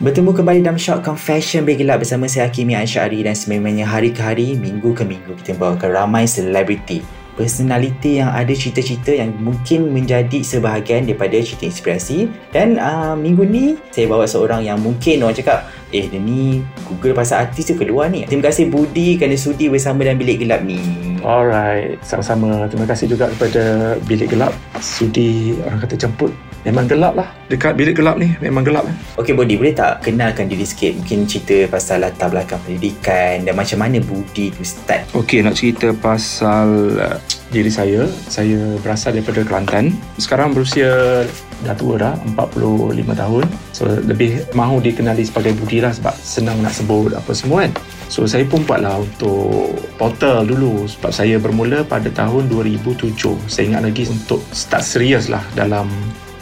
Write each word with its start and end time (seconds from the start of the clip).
Bertemu 0.00 0.32
kembali 0.32 0.64
dalam 0.64 0.80
Short 0.80 1.04
Confession. 1.04 1.68
Bilik 1.68 1.84
Gelap 1.84 2.00
bersama 2.00 2.24
saya 2.24 2.48
Hakimi 2.48 2.72
Ansyari 2.72 3.20
dan 3.20 3.36
sememangnya 3.36 3.84
hari 3.84 4.08
ke 4.08 4.24
hari, 4.24 4.56
minggu 4.56 4.96
ke 4.96 5.04
minggu 5.04 5.36
kita 5.36 5.60
membawakan 5.60 5.92
ramai 5.92 6.24
selebriti. 6.24 7.04
Personaliti 7.36 8.16
yang 8.16 8.32
ada 8.32 8.48
cerita-cerita 8.48 9.12
yang 9.12 9.36
mungkin 9.36 9.92
menjadi 9.92 10.40
sebahagian 10.40 11.04
daripada 11.04 11.36
cerita 11.44 11.68
inspirasi. 11.68 12.32
Dan 12.48 12.80
uh, 12.80 13.12
minggu 13.12 13.44
ni 13.44 13.76
saya 13.92 14.08
bawa 14.08 14.24
seorang 14.24 14.64
yang 14.64 14.80
mungkin 14.80 15.20
orang 15.20 15.36
cakap 15.36 15.68
eh 15.90 16.06
dia 16.06 16.18
ni 16.22 16.62
google 16.86 17.14
pasal 17.14 17.46
artis 17.46 17.70
tu 17.70 17.74
keluar 17.74 18.08
ni 18.10 18.26
terima 18.26 18.48
kasih 18.50 18.70
Budi 18.70 19.18
kerana 19.18 19.36
sudi 19.36 19.66
bersama 19.66 20.06
dalam 20.06 20.18
bilik 20.18 20.42
gelap 20.46 20.62
ni 20.62 21.10
Alright, 21.20 22.00
sama-sama. 22.00 22.64
Terima 22.72 22.88
kasih 22.88 23.12
juga 23.12 23.28
kepada 23.28 23.96
Bilik 24.08 24.32
Gelap. 24.32 24.56
Sudi 24.80 25.52
orang 25.60 25.76
kata 25.84 25.94
jemput. 26.00 26.32
Memang 26.60 26.84
gelap 26.84 27.16
lah. 27.16 27.28
Dekat 27.48 27.72
bilik 27.72 27.96
gelap 27.96 28.20
ni 28.20 28.36
memang 28.36 28.60
gelap. 28.60 28.84
Eh. 28.84 28.96
Okey 29.16 29.32
Budi, 29.32 29.56
boleh 29.56 29.72
tak 29.72 30.04
kenalkan 30.04 30.44
diri 30.44 30.68
sikit? 30.68 30.92
Mungkin 30.92 31.24
cerita 31.24 31.56
pasal 31.72 32.04
latar 32.04 32.28
belakang 32.28 32.60
pendidikan 32.60 33.48
dan 33.48 33.56
macam 33.56 33.80
mana 33.80 33.96
Budi 34.04 34.52
tu 34.52 34.60
start? 34.60 35.08
Okey, 35.16 35.40
nak 35.40 35.56
cerita 35.56 35.88
pasal 35.96 37.00
uh, 37.00 37.16
diri 37.50 37.70
saya. 37.70 38.06
Saya 38.30 38.78
berasal 38.80 39.18
daripada 39.18 39.42
Kelantan. 39.44 39.94
Sekarang 40.16 40.54
berusia 40.54 41.22
dah 41.66 41.76
tua 41.76 42.00
dah, 42.00 42.14
45 42.34 43.12
tahun. 43.12 43.44
So, 43.76 43.84
lebih 43.86 44.48
mahu 44.56 44.80
dikenali 44.80 45.26
sebagai 45.26 45.52
Budi 45.58 45.84
lah 45.84 45.92
sebab 45.92 46.14
senang 46.16 46.62
nak 46.64 46.72
sebut 46.72 47.12
apa 47.12 47.30
semua 47.36 47.68
kan. 47.68 47.74
So 48.10 48.26
saya 48.26 48.42
pun 48.42 48.66
buatlah 48.66 49.06
untuk 49.06 49.70
portal 49.94 50.42
dulu 50.42 50.82
sebab 50.90 51.14
saya 51.14 51.38
bermula 51.38 51.86
pada 51.86 52.10
tahun 52.10 52.50
2007. 52.50 53.14
Saya 53.46 53.70
ingat 53.70 53.86
lagi 53.86 54.10
untuk 54.10 54.42
start 54.50 54.82
serius 54.82 55.30
lah 55.30 55.46
dalam 55.54 55.86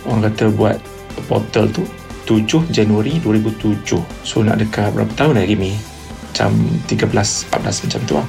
orang 0.09 0.33
kata 0.33 0.49
buat 0.49 0.81
portal 1.29 1.69
tu 1.69 1.85
7 2.25 2.73
Januari 2.73 3.21
2007. 3.21 4.01
So 4.25 4.41
nak 4.41 4.65
dekat 4.65 4.97
berapa 4.97 5.13
tahun 5.13 5.45
lagi 5.45 5.61
ni? 5.61 5.77
Macam 6.33 6.57
13 6.89 7.53
14 7.53 7.85
macam 7.85 8.01
tu 8.09 8.15
lah. 8.17 8.27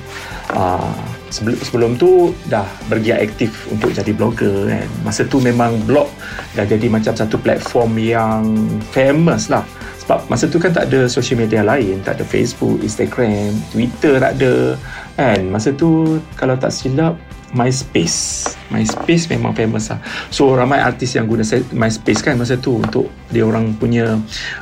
Uh, 0.52 1.00
sebelum 1.30 1.58
sebelum 1.62 1.92
tu 1.96 2.34
dah 2.50 2.66
bergiat 2.90 3.22
aktif 3.22 3.70
untuk 3.70 3.94
jadi 3.94 4.12
blogger 4.14 4.70
kan. 4.70 4.88
Masa 5.06 5.26
tu 5.26 5.38
memang 5.42 5.78
blog 5.86 6.10
dah 6.58 6.66
jadi 6.66 6.90
macam 6.90 7.14
satu 7.14 7.38
platform 7.40 7.98
yang 8.02 8.44
famous 8.92 9.48
lah 9.48 9.64
sebab 10.10 10.26
masa 10.26 10.50
tu 10.50 10.58
kan 10.58 10.74
tak 10.74 10.90
ada 10.90 11.06
social 11.06 11.38
media 11.38 11.62
lain 11.62 12.02
tak 12.02 12.18
ada 12.18 12.26
Facebook, 12.26 12.82
Instagram, 12.82 13.54
Twitter 13.70 14.18
tak 14.18 14.42
ada 14.42 14.74
kan 15.14 15.46
masa 15.54 15.70
tu 15.70 16.18
kalau 16.34 16.58
tak 16.58 16.74
silap 16.74 17.14
MySpace. 17.54 18.54
MySpace 18.70 19.30
memang 19.34 19.58
famous 19.58 19.90
lah. 19.90 20.00
So 20.30 20.54
ramai 20.54 20.78
artis 20.82 21.18
yang 21.18 21.26
guna 21.26 21.42
MySpace 21.74 22.22
kan 22.22 22.38
masa 22.38 22.58
tu 22.58 22.78
untuk 22.78 23.10
dia 23.34 23.46
orang 23.46 23.74
punya 23.78 24.18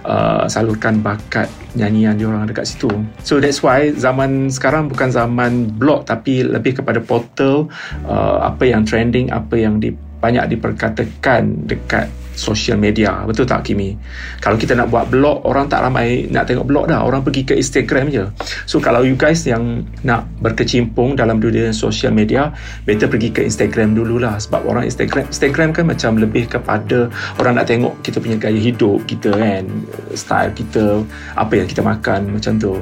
uh, 0.08 0.48
salurkan 0.48 1.04
bakat 1.04 1.52
nyanyian 1.76 2.16
dia 2.16 2.28
orang 2.28 2.48
dekat 2.48 2.68
situ. 2.68 2.90
So 3.24 3.44
that's 3.44 3.60
why 3.60 3.92
zaman 3.96 4.48
sekarang 4.48 4.88
bukan 4.88 5.12
zaman 5.12 5.76
blog 5.76 6.08
tapi 6.08 6.44
lebih 6.48 6.80
kepada 6.84 7.04
portal 7.04 7.68
uh, 8.08 8.48
apa 8.48 8.64
yang 8.68 8.88
trending 8.88 9.30
apa 9.30 9.56
yang 9.60 9.80
di, 9.84 9.92
banyak 10.24 10.58
diperkatakan 10.58 11.68
dekat 11.68 12.08
social 12.38 12.78
media. 12.78 13.26
Betul 13.26 13.50
tak 13.50 13.66
Kimi? 13.66 13.98
Kalau 14.40 14.56
kita 14.56 14.78
nak 14.78 14.94
buat 14.94 15.10
blog 15.10 15.44
orang 15.44 15.66
tak 15.66 15.82
ramai 15.82 16.30
nak 16.30 16.46
tengok 16.46 16.70
blog 16.70 16.86
dah. 16.88 17.02
Orang 17.02 17.26
pergi 17.26 17.44
ke 17.44 17.58
Instagram 17.58 18.14
je. 18.14 18.24
So 18.70 18.78
kalau 18.78 19.02
you 19.02 19.18
guys 19.18 19.42
yang 19.44 19.84
nak 20.06 20.30
berkecimpung 20.40 21.18
dalam 21.18 21.42
dunia 21.42 21.74
social 21.74 22.14
media 22.14 22.54
better 22.86 23.10
pergi 23.10 23.34
ke 23.34 23.42
Instagram 23.42 23.98
dululah. 23.98 24.38
Sebab 24.38 24.70
orang 24.70 24.86
Instagram 24.86 25.26
Instagram 25.28 25.74
kan 25.74 25.90
macam 25.90 26.22
lebih 26.22 26.46
kepada 26.46 27.10
orang 27.42 27.58
nak 27.58 27.66
tengok 27.66 27.98
kita 28.06 28.22
punya 28.22 28.38
gaya 28.38 28.62
hidup 28.62 29.02
kita 29.10 29.34
kan? 29.34 29.66
Style 30.14 30.54
kita 30.54 31.02
apa 31.34 31.54
yang 31.58 31.68
kita 31.68 31.82
makan 31.82 32.38
macam 32.38 32.62
tu. 32.62 32.78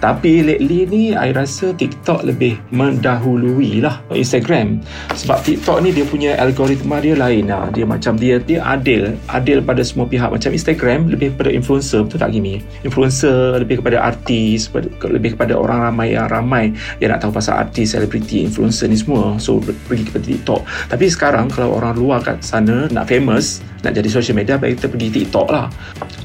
Tapi 0.00 0.40
lately 0.40 0.88
ni 0.88 1.04
I 1.12 1.28
rasa 1.36 1.76
TikTok 1.76 2.24
lebih 2.24 2.56
mendahului 2.72 3.84
lah 3.84 4.00
Instagram. 4.08 4.80
Sebab 5.12 5.44
TikTok 5.44 5.84
ni 5.84 5.92
dia 5.92 6.08
punya 6.08 6.40
algoritma 6.40 7.04
dia 7.04 7.12
lain. 7.12 7.52
Lah 7.52 7.68
dia 7.68 7.84
macam 7.84 8.16
dia 8.16 8.40
dia 8.40 8.64
adil 8.64 8.99
adil 9.30 9.60
pada 9.64 9.82
semua 9.84 10.06
pihak. 10.06 10.30
Macam 10.30 10.50
Instagram 10.50 11.10
lebih 11.10 11.34
kepada 11.36 11.50
influencer 11.52 12.04
betul 12.06 12.18
tak 12.20 12.30
Gimi? 12.34 12.60
Influencer 12.86 13.60
lebih 13.60 13.80
kepada 13.80 14.00
artis 14.00 14.70
lebih 15.06 15.36
kepada 15.36 15.56
orang 15.56 15.90
ramai 15.90 16.14
yang 16.14 16.26
ramai. 16.28 16.64
Yang 16.98 17.10
nak 17.16 17.20
tahu 17.24 17.32
pasal 17.36 17.54
artis 17.60 17.96
selebriti 17.96 18.44
influencer 18.44 18.86
ni 18.90 18.98
semua. 18.98 19.36
So 19.40 19.60
pergi 19.60 20.08
kepada 20.08 20.24
TikTok. 20.24 20.60
Tapi 20.92 21.06
sekarang 21.08 21.46
kalau 21.50 21.76
orang 21.76 21.96
luar 21.96 22.18
kat 22.24 22.42
sana 22.44 22.86
nak 22.88 23.08
famous 23.08 23.60
nak 23.80 23.96
jadi 23.96 24.08
social 24.12 24.36
media 24.36 24.60
baik 24.60 24.80
kita 24.80 24.86
pergi 24.92 25.08
TikTok 25.08 25.48
lah. 25.48 25.66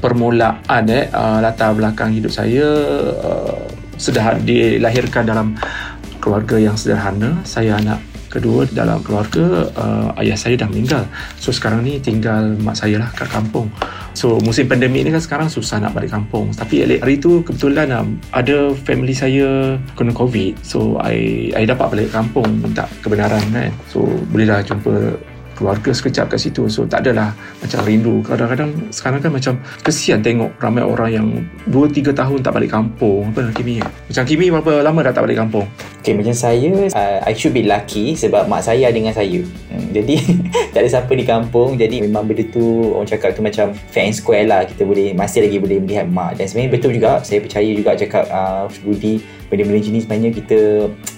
Permulaan 0.04 0.84
eh 0.92 1.08
uh, 1.12 1.40
latar 1.40 1.72
belakang 1.72 2.12
hidup 2.12 2.32
saya 2.32 2.66
uh, 3.20 3.56
sudah 3.96 4.36
dilahirkan 4.44 5.24
dalam 5.24 5.56
keluarga 6.20 6.60
yang 6.60 6.76
sederhana. 6.76 7.40
Saya 7.46 7.80
anak 7.80 8.15
kedua 8.36 8.68
dalam 8.68 9.00
keluarga 9.00 9.72
uh, 9.72 10.20
ayah 10.20 10.36
saya 10.36 10.60
dah 10.60 10.68
meninggal. 10.68 11.08
So 11.40 11.50
sekarang 11.50 11.88
ni 11.88 11.96
tinggal 11.98 12.56
mak 12.60 12.76
saya 12.76 13.00
lah 13.00 13.08
kat 13.16 13.32
kampung. 13.32 13.72
So 14.16 14.40
musim 14.44 14.68
pandemik 14.68 15.04
ni 15.04 15.10
kan 15.12 15.20
sekarang 15.20 15.48
susah 15.48 15.80
nak 15.80 15.96
balik 15.96 16.12
kampung. 16.12 16.52
Tapi 16.52 16.84
hari 16.84 17.16
tu 17.16 17.40
kebetulan 17.44 17.92
um, 17.92 18.16
ada 18.32 18.72
family 18.84 19.12
saya 19.16 19.76
kena 19.96 20.12
covid. 20.12 20.56
So 20.60 21.00
I, 21.00 21.48
I 21.56 21.64
dapat 21.64 21.92
balik 21.92 22.08
kampung 22.12 22.60
minta 22.60 22.84
kebenaran 23.00 23.44
kan. 23.52 23.72
So 23.88 24.04
boleh 24.32 24.48
dah 24.48 24.60
jumpa 24.64 25.16
keluarga 25.56 25.90
sekejap 25.90 26.28
kat 26.28 26.38
situ 26.38 26.68
so 26.68 26.84
tak 26.84 27.08
adalah 27.08 27.32
macam 27.64 27.80
rindu 27.88 28.20
kadang-kadang 28.22 28.70
sekarang 28.92 29.20
kan 29.24 29.32
macam 29.32 29.54
kesian 29.80 30.20
tengok 30.20 30.52
ramai 30.60 30.84
orang 30.84 31.10
yang 31.10 31.28
2-3 31.72 32.12
tahun 32.12 32.38
tak 32.44 32.52
balik 32.52 32.70
kampung 32.70 33.32
apa 33.32 33.50
Kimi 33.56 33.80
macam 33.80 34.24
Kimi 34.28 34.52
berapa 34.52 34.84
lama 34.84 35.00
dah 35.00 35.12
tak 35.16 35.24
balik 35.24 35.40
kampung 35.40 35.66
Okay, 36.06 36.14
macam 36.14 36.38
saya, 36.38 36.70
uh, 36.94 37.18
I 37.26 37.34
should 37.34 37.50
be 37.50 37.66
lucky 37.66 38.14
sebab 38.14 38.46
mak 38.46 38.62
saya 38.62 38.94
dengan 38.94 39.10
saya. 39.10 39.42
Hmm, 39.42 39.90
jadi, 39.90 40.14
tak 40.70 40.86
ada 40.86 40.88
siapa 40.94 41.10
di 41.18 41.26
kampung. 41.26 41.74
Jadi, 41.74 42.06
memang 42.06 42.30
benda 42.30 42.46
tu, 42.46 42.94
orang 42.94 43.10
cakap 43.10 43.34
tu 43.34 43.42
macam 43.42 43.74
and 43.74 44.14
square 44.14 44.46
lah. 44.46 44.62
Kita 44.62 44.86
boleh, 44.86 45.18
masih 45.18 45.42
lagi 45.42 45.58
boleh 45.58 45.82
melihat 45.82 46.06
mak. 46.06 46.38
Dan 46.38 46.46
sebenarnya 46.46 46.78
betul 46.78 46.94
juga, 46.94 47.18
saya 47.26 47.42
percaya 47.42 47.66
juga 47.74 47.98
cakap 47.98 48.22
uh, 48.30 48.70
Budi, 48.86 49.18
benda-benda 49.48 49.80
jenis 49.82 50.04
sebenarnya 50.06 50.30
kita 50.34 50.60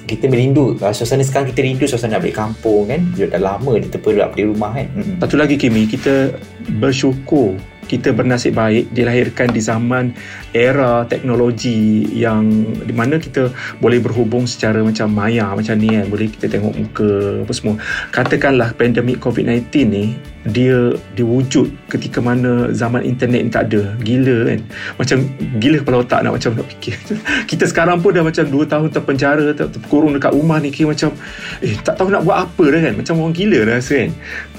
kita 0.09 0.25
merindu. 0.29 0.77
Uh, 0.81 0.93
suasana 0.93 1.21
sekarang 1.21 1.53
kita 1.53 1.61
rindu 1.65 1.85
suasana 1.85 2.17
nak 2.17 2.25
balik 2.25 2.37
kampung 2.37 2.89
kan? 2.89 3.01
Dah 3.17 3.41
lama 3.41 3.77
dia 3.77 3.89
terperap 3.93 4.33
di 4.33 4.49
rumah 4.49 4.73
kan? 4.73 4.89
Hmm. 4.97 5.17
satu 5.21 5.37
lagi 5.37 5.61
Kimi 5.61 5.85
kita 5.85 6.33
bersyukur 6.81 7.57
kita 7.89 8.13
bernasib 8.13 8.53
baik 8.53 8.93
dilahirkan 8.93 9.49
di 9.49 9.65
zaman 9.65 10.13
era 10.53 11.09
teknologi 11.09 12.05
yang 12.13 12.45
di 12.85 12.93
mana 12.93 13.17
kita 13.17 13.49
boleh 13.81 13.97
berhubung 13.99 14.45
secara 14.45 14.85
macam 14.85 15.09
maya 15.09 15.49
macam 15.57 15.75
ni 15.81 15.97
kan? 15.97 16.07
Boleh 16.13 16.29
kita 16.29 16.53
tengok 16.53 16.75
muka 16.77 17.11
apa 17.49 17.53
semua. 17.57 17.75
Katakanlah 18.13 18.77
pandemik 18.77 19.19
COVID-19 19.25 19.65
ni 19.89 20.05
dia 20.51 20.97
diwujud 21.15 21.71
ketika 21.93 22.19
mana 22.19 22.73
zaman 22.73 23.05
internet 23.05 23.41
ni 23.47 23.51
tak 23.53 23.71
ada. 23.71 23.95
Gila 24.01 24.37
kan? 24.49 24.61
Macam 24.97 25.19
gila 25.61 25.77
kepala 25.85 25.97
otak 26.03 26.21
nak 26.25 26.33
macam 26.37 26.51
nak 26.57 26.67
fikir. 26.77 26.97
Kita 27.51 27.65
sekarang 27.69 28.01
pun 28.01 28.17
dah 28.17 28.25
macam 28.25 28.45
2 28.45 28.67
tahun 28.67 28.89
terpenjara 28.91 29.43
ter- 29.53 29.71
terkurung 29.71 30.17
dekat 30.17 30.33
rumah 30.33 30.59
ni 30.59 30.73
kira 30.73 30.91
macam 30.93 31.13
eh 31.61 31.77
tak 31.81 32.01
tahu 32.01 32.09
nak 32.09 32.25
buat 32.25 32.49
apa 32.49 32.65
dah 32.69 32.81
kan? 32.81 32.95
Macam 32.97 33.15
orang 33.23 33.35
gila 33.37 33.59
dah 33.69 33.75
rasa 33.79 33.95
kan? 34.07 34.11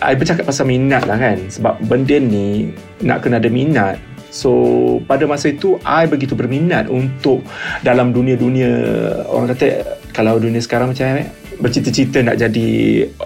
I 0.06 0.13
bercakap 0.15 0.45
pasal 0.47 0.65
minat 0.69 1.03
lah 1.09 1.18
kan? 1.18 1.38
Sebab 1.50 1.74
benda 1.86 2.15
ni 2.21 2.71
nak 3.01 3.25
kena 3.25 3.42
ada 3.42 3.50
minat. 3.50 3.97
So 4.30 4.51
pada 5.09 5.25
masa 5.25 5.50
itu 5.50 5.81
I 5.81 6.06
begitu 6.06 6.38
berminat 6.38 6.85
untuk 6.85 7.42
dalam 7.81 8.13
dunia-dunia 8.13 8.69
orang 9.25 9.57
kata 9.57 9.97
kalau 10.13 10.38
dunia 10.38 10.62
sekarang 10.62 10.94
macam 10.94 11.25
bercita-cita 11.59 12.23
nak 12.23 12.39
jadi 12.39 12.69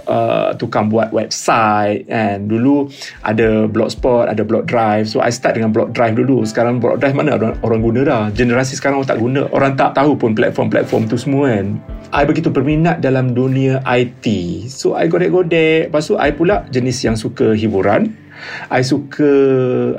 uh, 0.10 0.58
tukang 0.58 0.90
buat 0.90 1.14
website 1.14 2.10
and 2.10 2.50
dulu 2.50 2.90
ada 3.22 3.70
blogspot 3.70 4.26
ada 4.28 4.42
blog 4.42 4.66
drive. 4.66 5.06
So 5.06 5.22
I 5.22 5.30
start 5.30 5.56
dengan 5.56 5.70
blog 5.70 5.94
drive 5.94 6.18
dulu. 6.18 6.42
Sekarang 6.44 6.82
blog 6.82 7.00
drive 7.00 7.14
mana 7.14 7.38
orang, 7.38 7.56
orang 7.62 7.82
guna 7.82 8.02
dah? 8.04 8.24
Generasi 8.34 8.76
sekarang 8.76 9.02
orang 9.02 9.10
tak 9.10 9.22
guna. 9.22 9.42
Orang 9.54 9.78
tak 9.78 9.94
tahu 9.94 10.18
pun 10.18 10.34
platform-platform 10.34 11.08
tu 11.08 11.16
semua 11.16 11.54
kan. 11.54 11.78
I 12.14 12.26
begitu 12.30 12.54
berminat 12.54 13.02
dalam 13.02 13.34
dunia 13.34 13.82
IT 13.86 14.26
so 14.70 14.98
I 14.98 15.08
godek-godek. 15.08 15.94
Lepas 15.94 16.10
tu 16.10 16.18
I 16.18 16.34
pula 16.34 16.66
jenis 16.74 17.02
yang 17.06 17.16
suka 17.16 17.54
hiburan. 17.54 18.14
I 18.68 18.84
suka 18.84 19.32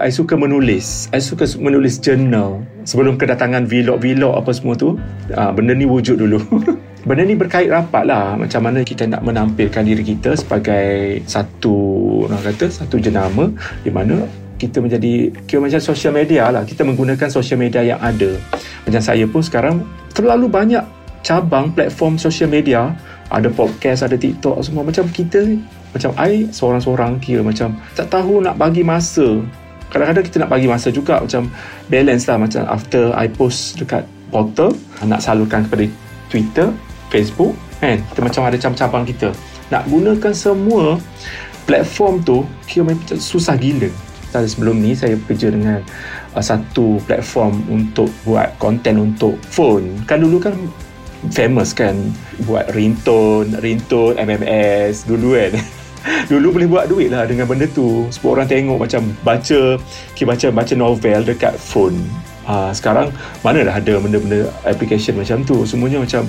I 0.02 0.10
suka 0.10 0.34
menulis. 0.36 1.08
I 1.14 1.22
suka 1.22 1.46
menulis 1.56 2.02
journal 2.02 2.66
sebelum 2.84 3.16
kedatangan 3.16 3.64
vlog-vlog 3.64 4.36
apa 4.36 4.50
semua 4.52 4.76
tu 4.76 5.00
uh, 5.32 5.50
benda 5.56 5.72
ni 5.72 5.88
wujud 5.88 6.20
dulu 6.20 6.38
benda 7.04 7.22
ni 7.24 7.36
berkait 7.36 7.68
rapat 7.68 8.08
lah. 8.08 8.34
Macam 8.34 8.64
mana 8.64 8.80
kita 8.80 9.04
nak 9.04 9.22
menampilkan 9.22 9.84
diri 9.84 10.02
kita 10.02 10.36
sebagai 10.36 11.20
satu 11.28 11.76
orang 12.26 12.40
kata 12.40 12.66
satu 12.72 12.96
jenama 12.96 13.52
di 13.84 13.92
mana 13.92 14.24
kita 14.56 14.80
menjadi 14.80 15.34
kira 15.44 15.60
macam 15.60 15.80
social 15.80 16.16
media 16.16 16.48
lah. 16.48 16.64
Kita 16.64 16.82
menggunakan 16.82 17.28
social 17.28 17.60
media 17.60 17.84
yang 17.84 18.00
ada. 18.00 18.36
Macam 18.88 19.02
saya 19.04 19.24
pun 19.28 19.44
sekarang 19.44 19.84
terlalu 20.16 20.48
banyak 20.48 20.82
cabang 21.20 21.72
platform 21.76 22.16
social 22.16 22.48
media. 22.48 22.96
Ada 23.28 23.52
podcast 23.52 24.04
ada 24.04 24.16
TikTok 24.16 24.64
semua. 24.64 24.84
Macam 24.84 25.04
kita 25.12 25.44
macam 25.92 26.10
I 26.18 26.48
seorang-seorang 26.50 27.20
kira 27.22 27.44
macam 27.44 27.76
tak 27.92 28.08
tahu 28.08 28.40
nak 28.40 28.56
bagi 28.56 28.80
masa. 28.80 29.42
Kadang-kadang 29.92 30.24
kita 30.26 30.36
nak 30.42 30.50
bagi 30.50 30.66
masa 30.66 30.88
juga. 30.88 31.20
Macam 31.20 31.52
balance 31.92 32.24
lah. 32.30 32.38
Macam 32.40 32.62
after 32.66 33.12
I 33.12 33.28
post 33.28 33.76
dekat 33.76 34.08
portal 34.32 34.72
nak 35.04 35.20
salurkan 35.20 35.68
kepada 35.68 35.86
Twitter 36.32 36.72
Facebook 37.14 37.54
kan? 37.78 38.02
Kita 38.10 38.20
macam 38.26 38.42
ada 38.50 38.56
cabang-cabang 38.58 39.04
kita. 39.06 39.30
Nak 39.70 39.86
gunakan 39.86 40.34
semua 40.34 40.98
platform 41.70 42.26
tu 42.26 42.42
kira 42.66 42.90
macam 42.90 43.14
susah 43.14 43.54
gila. 43.54 43.86
Dan 44.34 44.50
sebelum 44.50 44.82
ni 44.82 44.98
saya 44.98 45.14
bekerja 45.14 45.54
dengan 45.54 45.78
uh, 46.34 46.42
satu 46.42 46.98
platform 47.06 47.62
untuk 47.70 48.10
buat 48.26 48.58
konten 48.58 48.98
untuk 48.98 49.38
phone. 49.46 50.02
Kan 50.10 50.26
dulu 50.26 50.42
kan 50.42 50.58
famous 51.30 51.70
kan 51.70 51.94
buat 52.44 52.74
ringtone 52.74 53.54
ringtone 53.62 54.18
MMS 54.18 55.06
dulu 55.06 55.38
kan. 55.38 55.54
Dulu 56.04 56.60
boleh 56.60 56.68
buat 56.68 56.84
duit 56.84 57.08
lah 57.08 57.24
dengan 57.24 57.48
benda 57.48 57.64
tu. 57.64 58.04
Sebab 58.12 58.36
orang 58.36 58.48
tengok 58.48 58.76
macam 58.76 59.08
baca 59.24 59.80
okay, 60.12 60.28
baca 60.28 60.52
baca 60.52 60.74
novel 60.76 61.24
dekat 61.24 61.56
phone. 61.56 61.96
Ha, 62.44 62.76
sekarang 62.76 63.08
mana 63.40 63.64
dah 63.64 63.80
ada 63.80 63.96
benda-benda 63.96 64.52
application 64.68 65.16
macam 65.16 65.40
tu? 65.48 65.64
Semuanya 65.64 66.04
macam 66.04 66.28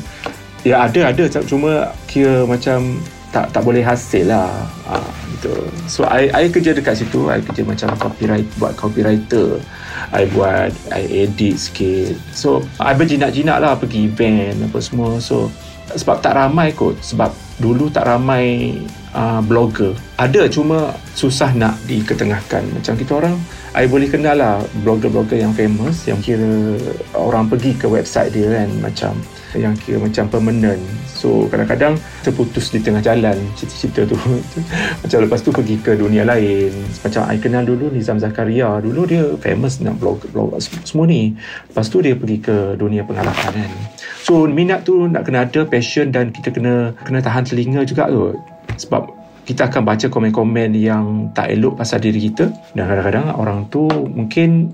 ya 0.65 0.89
ada 0.89 1.13
ada. 1.13 1.23
Cuma 1.45 1.94
kira 2.09 2.44
macam 2.50 2.97
tak 3.29 3.53
tak 3.53 3.62
boleh 3.62 3.85
hasil 3.85 4.31
lah. 4.31 4.50
Ha, 4.89 5.00
gitu. 5.38 5.53
so 5.85 6.01
I, 6.09 6.31
I 6.33 6.50
kerja 6.50 6.73
dekat 6.73 7.06
situ. 7.06 7.29
I 7.29 7.39
kerja 7.45 7.62
macam 7.62 7.94
copyright 8.01 8.50
buat 8.57 8.73
copywriter. 8.73 9.62
I 10.09 10.25
buat 10.33 10.73
I 10.89 11.29
edit 11.29 11.62
sikit. 11.62 12.17
So 12.33 12.65
I 12.81 12.97
berjinak-jinak 12.97 13.62
lah 13.62 13.77
pergi 13.77 14.09
event 14.09 14.65
apa 14.65 14.79
semua. 14.81 15.21
So 15.21 15.53
sebab 15.94 16.25
tak 16.25 16.33
ramai 16.33 16.73
kot. 16.73 16.97
Sebab 17.06 17.44
dulu 17.59 17.87
tak 17.87 18.07
ramai 18.07 18.75
uh, 19.15 19.39
blogger. 19.39 19.95
Ada 20.19 20.51
cuma 20.51 20.91
susah 21.15 21.55
nak 21.55 21.79
diketengahkan. 21.87 22.63
Macam 22.75 22.93
kita 22.99 23.11
orang 23.15 23.35
I 23.75 23.87
boleh 23.87 24.07
kenal 24.07 24.39
lah 24.39 24.63
blogger-blogger 24.83 25.39
yang 25.39 25.51
famous 25.51 26.07
yang 26.07 26.19
kira 26.23 26.79
orang 27.15 27.51
pergi 27.51 27.75
ke 27.75 27.87
website 27.87 28.31
dia 28.31 28.47
kan 28.63 28.69
macam 28.79 29.13
yang 29.55 29.75
kira 29.75 29.99
macam 29.99 30.27
permanent. 30.27 30.79
So 31.15 31.47
kadang-kadang 31.47 31.95
terputus 32.27 32.75
di 32.75 32.83
tengah 32.83 32.99
jalan 32.99 33.39
cerita-cerita 33.55 34.03
tu. 34.13 34.19
Macam 35.01 35.17
lepas 35.23 35.39
tu 35.39 35.55
pergi 35.55 35.79
ke 35.79 35.95
dunia 35.95 36.27
lain. 36.27 36.75
Macam 37.01 37.23
I 37.31 37.39
kenal 37.39 37.63
dulu 37.63 37.87
Nizam 37.87 38.19
Zakaria. 38.19 38.83
Dulu 38.83 39.01
dia 39.07 39.23
famous 39.39 39.79
nak 39.79 39.95
blog, 39.95 40.27
blog 40.35 40.59
semua 40.59 41.07
ni. 41.07 41.31
Lepas 41.71 41.87
tu 41.87 42.03
dia 42.03 42.19
pergi 42.19 42.43
ke 42.43 42.75
dunia 42.75 43.07
pengalaman 43.07 43.55
kan 43.55 43.94
so 44.25 44.50
minat 44.50 44.81
tu 44.89 45.06
nak 45.06 45.30
kena 45.30 45.45
ada 45.45 45.62
passion 45.69 46.10
dan 46.10 46.33
kita 46.33 46.50
kena 46.50 46.98
kena 47.06 47.22
tahan 47.22 47.45
telinga 47.45 47.86
juga 47.86 48.10
tu. 48.10 48.33
Sebab 48.81 49.13
kita 49.45 49.69
akan 49.69 49.86
baca 49.86 50.10
komen-komen 50.10 50.74
yang 50.74 51.30
tak 51.38 51.54
elok 51.54 51.77
pasal 51.77 52.01
diri 52.01 52.18
kita. 52.33 52.50
Dan 52.74 52.89
kadang-kadang 52.89 53.38
orang 53.38 53.69
tu 53.69 53.86
mungkin 54.10 54.74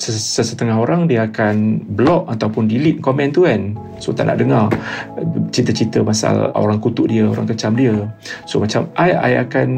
sesetengah 0.00 0.80
orang 0.80 1.08
dia 1.08 1.28
akan 1.28 1.84
block 1.96 2.28
ataupun 2.28 2.68
delete 2.68 3.00
komen 3.00 3.32
tu 3.32 3.48
kan. 3.48 3.72
So 3.96 4.12
tak 4.12 4.28
nak 4.28 4.36
dengar 4.40 4.68
cerita-cerita 5.52 6.04
pasal 6.04 6.52
orang 6.52 6.80
kutuk 6.80 7.08
dia 7.08 7.24
orang 7.24 7.48
kecam 7.48 7.76
dia. 7.76 8.08
So 8.44 8.60
macam 8.60 8.88
I, 9.00 9.16
I 9.16 9.32
akan 9.40 9.68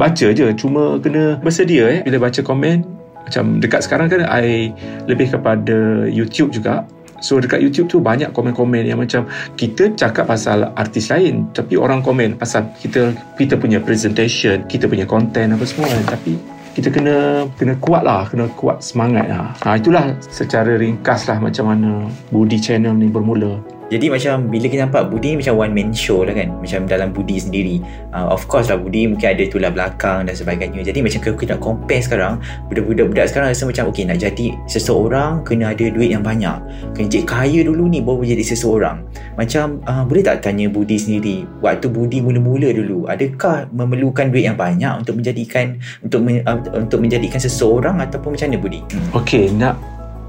baca 0.00 0.26
je. 0.32 0.48
Cuma 0.56 0.96
kena 1.00 1.36
bersedia 1.44 1.88
eh 1.88 2.00
bila 2.00 2.28
baca 2.28 2.40
komen. 2.40 2.84
Macam 3.20 3.60
dekat 3.60 3.84
sekarang 3.84 4.08
kan 4.08 4.24
I 4.24 4.72
lebih 5.04 5.28
kepada 5.28 6.08
YouTube 6.08 6.56
juga 6.56 6.88
So 7.20 7.40
dekat 7.40 7.60
YouTube 7.64 7.88
tu 7.88 7.98
banyak 8.00 8.32
komen-komen 8.32 8.84
yang 8.84 9.00
macam 9.00 9.28
kita 9.56 9.92
cakap 9.96 10.28
pasal 10.28 10.72
artis 10.74 11.12
lain 11.12 11.48
tapi 11.52 11.76
orang 11.76 12.00
komen 12.00 12.36
pasal 12.36 12.68
kita 12.80 13.14
kita 13.36 13.56
punya 13.56 13.80
presentation, 13.80 14.64
kita 14.66 14.88
punya 14.90 15.04
content 15.08 15.56
apa 15.56 15.64
semua 15.64 15.88
kan. 15.88 16.18
Tapi 16.18 16.36
kita 16.70 16.88
kena 16.92 17.44
kena 17.58 17.74
kuat 17.82 18.02
lah 18.06 18.28
kena 18.30 18.46
kuat 18.54 18.80
semangat 18.80 19.26
lah. 19.28 19.52
Ha, 19.64 19.76
itulah 19.78 20.14
secara 20.30 20.78
ringkas 20.78 21.26
lah 21.26 21.38
macam 21.42 21.70
mana 21.70 22.06
Budi 22.30 22.58
channel 22.62 22.94
ni 22.94 23.10
bermula 23.10 23.79
jadi 23.90 24.06
macam 24.06 24.46
bila 24.46 24.70
kita 24.70 24.86
nampak 24.86 25.10
Budi 25.10 25.34
macam 25.34 25.58
one 25.58 25.74
man 25.74 25.90
show 25.90 26.22
lah 26.22 26.30
kan. 26.30 26.54
Macam 26.62 26.86
dalam 26.86 27.10
Budi 27.10 27.42
sendiri. 27.42 27.82
Uh, 28.14 28.30
Of 28.30 28.46
course 28.46 28.70
lah 28.70 28.78
Budi 28.78 29.10
mungkin 29.10 29.34
ada 29.34 29.42
tulah 29.50 29.74
belakang 29.74 30.30
dan 30.30 30.34
sebagainya. 30.38 30.86
Jadi 30.86 31.02
macam 31.02 31.18
kalau 31.18 31.34
kita 31.34 31.58
nak 31.58 31.62
compare 31.66 31.98
sekarang 31.98 32.38
Budak-budak 32.70 33.26
sekarang 33.26 33.50
rasa 33.50 33.66
macam 33.66 33.90
Okay 33.90 34.06
nak 34.06 34.22
jadi 34.22 34.54
seseorang 34.70 35.42
Kena 35.42 35.74
ada 35.74 35.82
duit 35.90 36.14
yang 36.14 36.22
banyak. 36.22 36.54
Kena 36.94 37.10
jadi 37.10 37.26
kaya 37.26 37.60
dulu 37.66 37.90
ni 37.90 37.98
Baru 37.98 38.22
jadi 38.22 38.46
seseorang. 38.46 39.02
Macam 39.34 39.82
uh, 39.90 40.06
boleh 40.06 40.22
tak 40.22 40.46
tanya 40.46 40.70
Budi 40.70 40.94
sendiri 40.94 41.42
Waktu 41.58 41.90
Budi 41.90 42.22
mula-mula 42.22 42.70
dulu 42.70 43.10
Adakah 43.10 43.66
memerlukan 43.74 44.30
duit 44.30 44.46
yang 44.46 44.54
banyak 44.54 45.02
Untuk 45.02 45.18
menjadikan 45.18 45.82
Untuk 46.06 46.22
men, 46.22 46.46
uh, 46.46 46.62
untuk 46.78 47.02
menjadikan 47.02 47.42
seseorang 47.42 47.98
Ataupun 47.98 48.38
macam 48.38 48.46
mana 48.54 48.58
Budi? 48.62 48.80
Hmm. 48.94 49.18
Okay 49.18 49.50
nak 49.50 49.74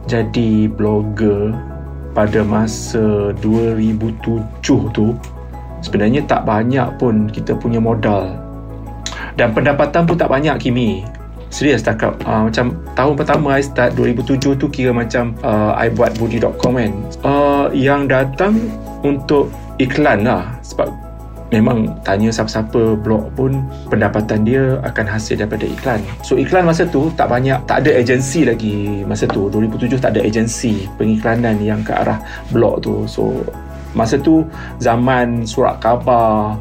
jadi 0.10 0.66
blogger 0.66 1.54
pada 2.12 2.44
masa 2.44 3.32
2007 3.40 4.44
tu 4.92 5.16
sebenarnya 5.82 6.24
tak 6.30 6.46
banyak 6.46 6.88
pun 7.02 7.28
kita 7.28 7.58
punya 7.58 7.82
modal. 7.82 8.38
Dan 9.36 9.56
pendapatan 9.56 10.06
pun 10.06 10.16
tak 10.20 10.30
banyak 10.30 10.56
Kimi. 10.62 11.08
Serius 11.52 11.84
tak 11.84 12.00
uh, 12.00 12.48
macam 12.48 12.80
tahun 12.96 13.14
pertama 13.20 13.60
I 13.60 13.64
start 13.64 14.00
2007 14.00 14.56
tu 14.56 14.72
kira 14.72 14.96
macam 14.96 15.36
uh, 15.44 15.76
I 15.76 15.92
buat 15.92 16.16
budi.com 16.16 16.80
kan. 16.80 16.94
Uh, 17.28 17.68
yang 17.76 18.08
datang 18.08 18.56
untuk 19.04 19.52
iklan 19.76 20.24
lah. 20.24 20.56
Sebab 20.64 20.88
memang 21.52 21.92
tanya 22.02 22.32
siapa-siapa 22.32 22.96
blog 22.98 23.36
pun 23.36 23.62
pendapatan 23.92 24.48
dia 24.48 24.80
akan 24.88 25.06
hasil 25.06 25.38
daripada 25.38 25.68
iklan. 25.68 26.02
So 26.24 26.40
iklan 26.40 26.66
masa 26.66 26.88
tu 26.88 27.12
tak 27.14 27.28
banyak 27.28 27.60
tak 27.68 27.86
ada 27.86 27.92
agensi 28.00 28.48
lagi 28.48 29.04
masa 29.04 29.28
tu. 29.28 29.52
2007 29.52 30.00
tak 30.00 30.16
ada 30.18 30.24
agensi 30.24 30.88
pengiklanan 30.96 31.60
yang 31.60 31.84
ke 31.84 31.92
arah 31.92 32.18
blog 32.50 32.82
tu. 32.82 33.04
So 33.06 33.44
masa 33.92 34.16
tu 34.16 34.48
zaman 34.80 35.44
surat 35.44 35.84
khabar 35.84 36.56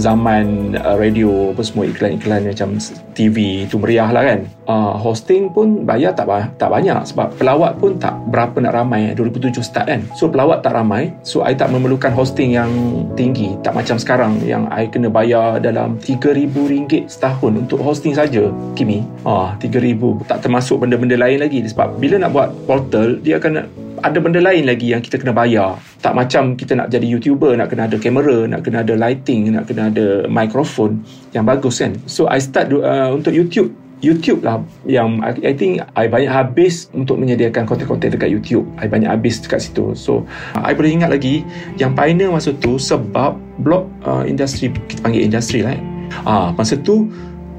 zaman 0.00 0.72
uh, 0.80 0.96
radio 0.96 1.52
apa 1.52 1.60
semua 1.60 1.84
iklan-iklan 1.84 2.48
macam 2.48 2.80
TV 3.12 3.68
tu 3.68 3.76
meriah 3.76 4.08
lah 4.08 4.24
kan. 4.24 4.40
Uh, 4.64 4.96
hosting 4.96 5.52
pun 5.52 5.84
bayar 5.84 6.16
tak 6.16 6.24
tak 6.56 6.72
banyak 6.72 6.96
sebab 7.04 7.36
pelawat 7.36 7.76
pun 7.76 8.00
tak 8.00 8.16
berapa 8.32 8.56
nak 8.64 8.72
ramai. 8.72 9.12
2007 9.12 9.60
start 9.60 9.86
kan. 9.92 10.00
So 10.16 10.32
pelawat 10.32 10.64
tak 10.64 10.72
ramai. 10.72 11.12
So 11.20 11.44
I 11.44 11.52
tak 11.52 11.68
memerlukan 11.68 12.16
hosting 12.16 12.56
yang 12.56 12.72
tinggi. 13.12 13.60
Tak 13.60 13.76
macam 13.76 14.00
sekarang 14.00 14.40
yang 14.40 14.64
I 14.72 14.88
kena 14.88 15.12
bayar 15.12 15.60
dalam 15.60 16.00
RM3,000 16.00 17.04
setahun 17.04 17.68
untuk 17.68 17.84
hosting 17.84 18.16
saja. 18.16 18.48
Kimi 18.72 19.04
ah, 19.28 19.52
RM3,000. 19.60 20.24
Tak 20.24 20.48
termasuk 20.48 20.80
benda-benda 20.80 21.20
lain 21.20 21.44
lagi 21.44 21.60
sebab 21.68 22.00
bila 22.00 22.16
nak 22.16 22.32
buat 22.32 22.48
portal 22.64 23.20
dia 23.20 23.36
akan 23.36 23.68
ada 24.08 24.18
benda 24.18 24.40
lain 24.40 24.64
lagi 24.64 24.90
yang 24.90 25.04
kita 25.04 25.20
kena 25.20 25.36
bayar. 25.36 25.76
Tak 26.00 26.16
macam 26.16 26.56
kita 26.56 26.74
nak 26.74 26.88
jadi 26.88 27.04
youtuber 27.04 27.54
nak 27.54 27.68
kena 27.70 27.86
ada 27.86 27.96
kamera 28.00 28.48
nak 28.48 28.64
kena 28.64 28.82
ada 28.82 28.94
lighting 28.96 29.52
nak 29.52 29.68
kena 29.68 29.92
ada 29.92 30.24
mikrofon 30.26 31.04
yang 31.36 31.44
bagus 31.44 31.84
kan? 31.84 31.94
So 32.08 32.26
I 32.26 32.40
start 32.40 32.72
uh, 32.72 33.12
untuk 33.12 33.36
YouTube. 33.36 33.70
YouTube 33.98 34.46
lah 34.46 34.62
yang 34.86 35.18
I, 35.26 35.34
I 35.42 35.52
think 35.58 35.82
I 35.98 36.06
banyak 36.06 36.30
habis 36.30 36.86
untuk 36.94 37.18
menyediakan 37.18 37.66
konten-konten 37.66 38.14
dekat 38.14 38.30
YouTube. 38.30 38.62
I 38.78 38.86
banyak 38.86 39.10
habis 39.10 39.42
dekat 39.42 39.66
situ. 39.66 39.90
So 39.98 40.22
I 40.54 40.70
boleh 40.70 40.94
ingat 40.94 41.10
lagi 41.10 41.42
yang 41.82 41.98
pioneer 41.98 42.30
masa 42.30 42.54
tu 42.54 42.78
sebab 42.78 43.34
blog 43.58 43.90
uh, 44.06 44.22
industri 44.22 44.70
kita 44.70 45.02
panggil 45.02 45.26
industri 45.26 45.66
lah 45.66 45.74
eh. 45.74 45.82
Ah, 46.22 46.54
masa 46.54 46.78
tu 46.78 47.10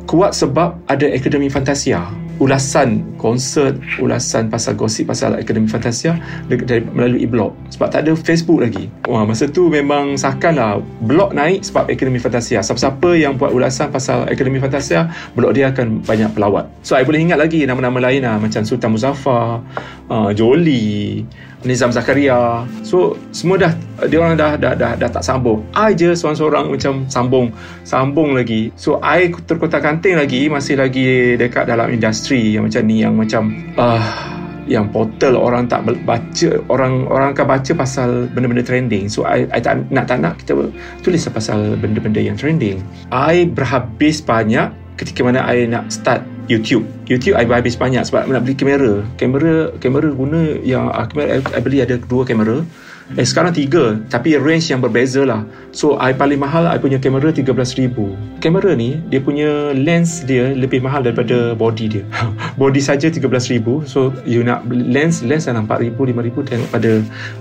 kuat 0.07 0.31
sebab 0.31 0.79
ada 0.87 1.05
Akademi 1.11 1.51
Fantasia 1.51 2.07
ulasan 2.39 3.03
konsert, 3.19 3.75
ulasan 3.99 4.47
pasal 4.47 4.79
gosip 4.79 5.11
pasal 5.11 5.35
Akademi 5.35 5.67
Fantasia 5.67 6.15
dari, 6.47 6.81
melalui 6.81 7.27
blog 7.27 7.51
sebab 7.69 7.91
tak 7.91 8.07
ada 8.07 8.15
Facebook 8.15 8.63
lagi. 8.63 8.87
Wah, 9.05 9.27
masa 9.27 9.45
tu 9.45 9.67
memang 9.67 10.15
sakan 10.15 10.53
lah 10.55 10.71
blog 11.03 11.35
naik 11.35 11.67
sebab 11.67 11.91
Akademi 11.91 12.17
Fantasia. 12.17 12.63
Siapa-siapa 12.63 13.15
yang 13.19 13.35
buat 13.35 13.51
ulasan 13.51 13.91
pasal 13.91 14.25
Akademi 14.31 14.57
Fantasia, 14.57 15.11
blog 15.35 15.53
dia 15.53 15.69
akan 15.69 16.01
banyak 16.07 16.31
pelawat. 16.33 16.65
So, 16.81 16.95
I 16.95 17.03
boleh 17.03 17.19
ingat 17.19 17.37
lagi 17.37 17.67
nama-nama 17.67 17.99
lain 17.99 18.23
lah 18.23 18.39
macam 18.39 18.63
Sultan 18.63 18.95
Muzaffar, 18.95 19.59
uh, 20.09 20.29
Jolie, 20.33 21.23
Nizam 21.63 21.93
Zakaria. 21.93 22.65
So 22.81 23.15
semua 23.31 23.55
dah 23.61 23.71
dia 24.09 24.17
orang 24.19 24.35
dah 24.35 24.57
dah 24.57 24.73
dah, 24.75 24.91
dah 24.97 25.09
tak 25.09 25.23
sambung. 25.23 25.63
I 25.71 25.93
je 25.95 26.11
seorang-seorang 26.17 26.73
macam 26.73 27.05
sambung 27.07 27.53
sambung 27.85 28.35
lagi. 28.35 28.73
So 28.75 28.99
I 28.99 29.31
terkotak-kanting 29.31 30.19
lagi 30.19 30.49
masih 30.49 30.81
lagi 30.81 31.37
dekat 31.37 31.69
dalam 31.69 31.93
industri 31.93 32.57
yang 32.57 32.67
macam 32.67 32.81
ni 32.83 33.05
yang 33.05 33.15
macam 33.15 33.53
uh, 33.77 34.03
yang 34.69 34.85
portal 34.93 35.33
orang 35.33 35.65
tak 35.65 35.81
baca 36.05 36.49
orang 36.69 37.09
orang 37.09 37.33
akan 37.33 37.45
baca 37.57 37.71
pasal 37.73 38.29
benda-benda 38.29 38.61
trending 38.61 39.09
so 39.09 39.25
I, 39.25 39.49
I 39.49 39.57
tak 39.57 39.89
nak 39.89 40.05
tak 40.05 40.21
nak 40.21 40.37
kita 40.45 40.69
tulis 41.01 41.25
pasal 41.25 41.73
benda-benda 41.81 42.21
yang 42.21 42.37
trending 42.37 42.77
I 43.09 43.49
berhabis 43.49 44.21
banyak 44.21 44.69
ketika 44.93 45.25
mana 45.25 45.41
I 45.41 45.65
nak 45.65 45.89
start 45.89 46.21
YouTube. 46.49 46.83
YouTube 47.05 47.37
I 47.37 47.45
habis 47.45 47.77
banyak 47.77 48.01
sebab 48.01 48.25
nak 48.25 48.41
beli 48.41 48.57
kamera. 48.57 49.05
Kamera 49.21 49.69
kamera 49.77 50.09
guna 50.09 50.57
yang 50.65 50.89
uh, 50.89 51.05
kamera 51.05 51.37
I, 51.37 51.61
beli 51.61 51.85
ada 51.85 52.01
dua 52.01 52.25
kamera. 52.25 52.65
Eh 53.17 53.25
sekarang 53.25 53.57
tiga 53.57 53.97
Tapi 54.05 54.37
range 54.37 54.69
yang 54.69 54.85
berbeza 54.85 55.25
lah 55.25 55.41
So 55.73 55.97
I 55.97 56.13
paling 56.13 56.37
mahal 56.37 56.69
I 56.69 56.77
punya 56.77 57.01
kamera 57.01 57.33
RM13,000 57.33 57.97
Kamera 58.37 58.77
ni 58.77 59.01
Dia 59.09 59.17
punya 59.17 59.73
lens 59.73 60.21
dia 60.29 60.53
Lebih 60.53 60.85
mahal 60.85 61.01
daripada 61.01 61.57
body 61.57 61.85
dia 61.89 62.03
Body 62.61 62.77
saja 62.77 63.09
RM13,000 63.09 63.65
So 63.89 64.13
you 64.29 64.45
nak 64.45 64.61
lens 64.69 65.25
Lens 65.25 65.49
dalam 65.49 65.65
RM4,000 65.65 65.97
RM5,000 65.97 66.37
Tengok 66.53 66.69
pada 66.69 66.91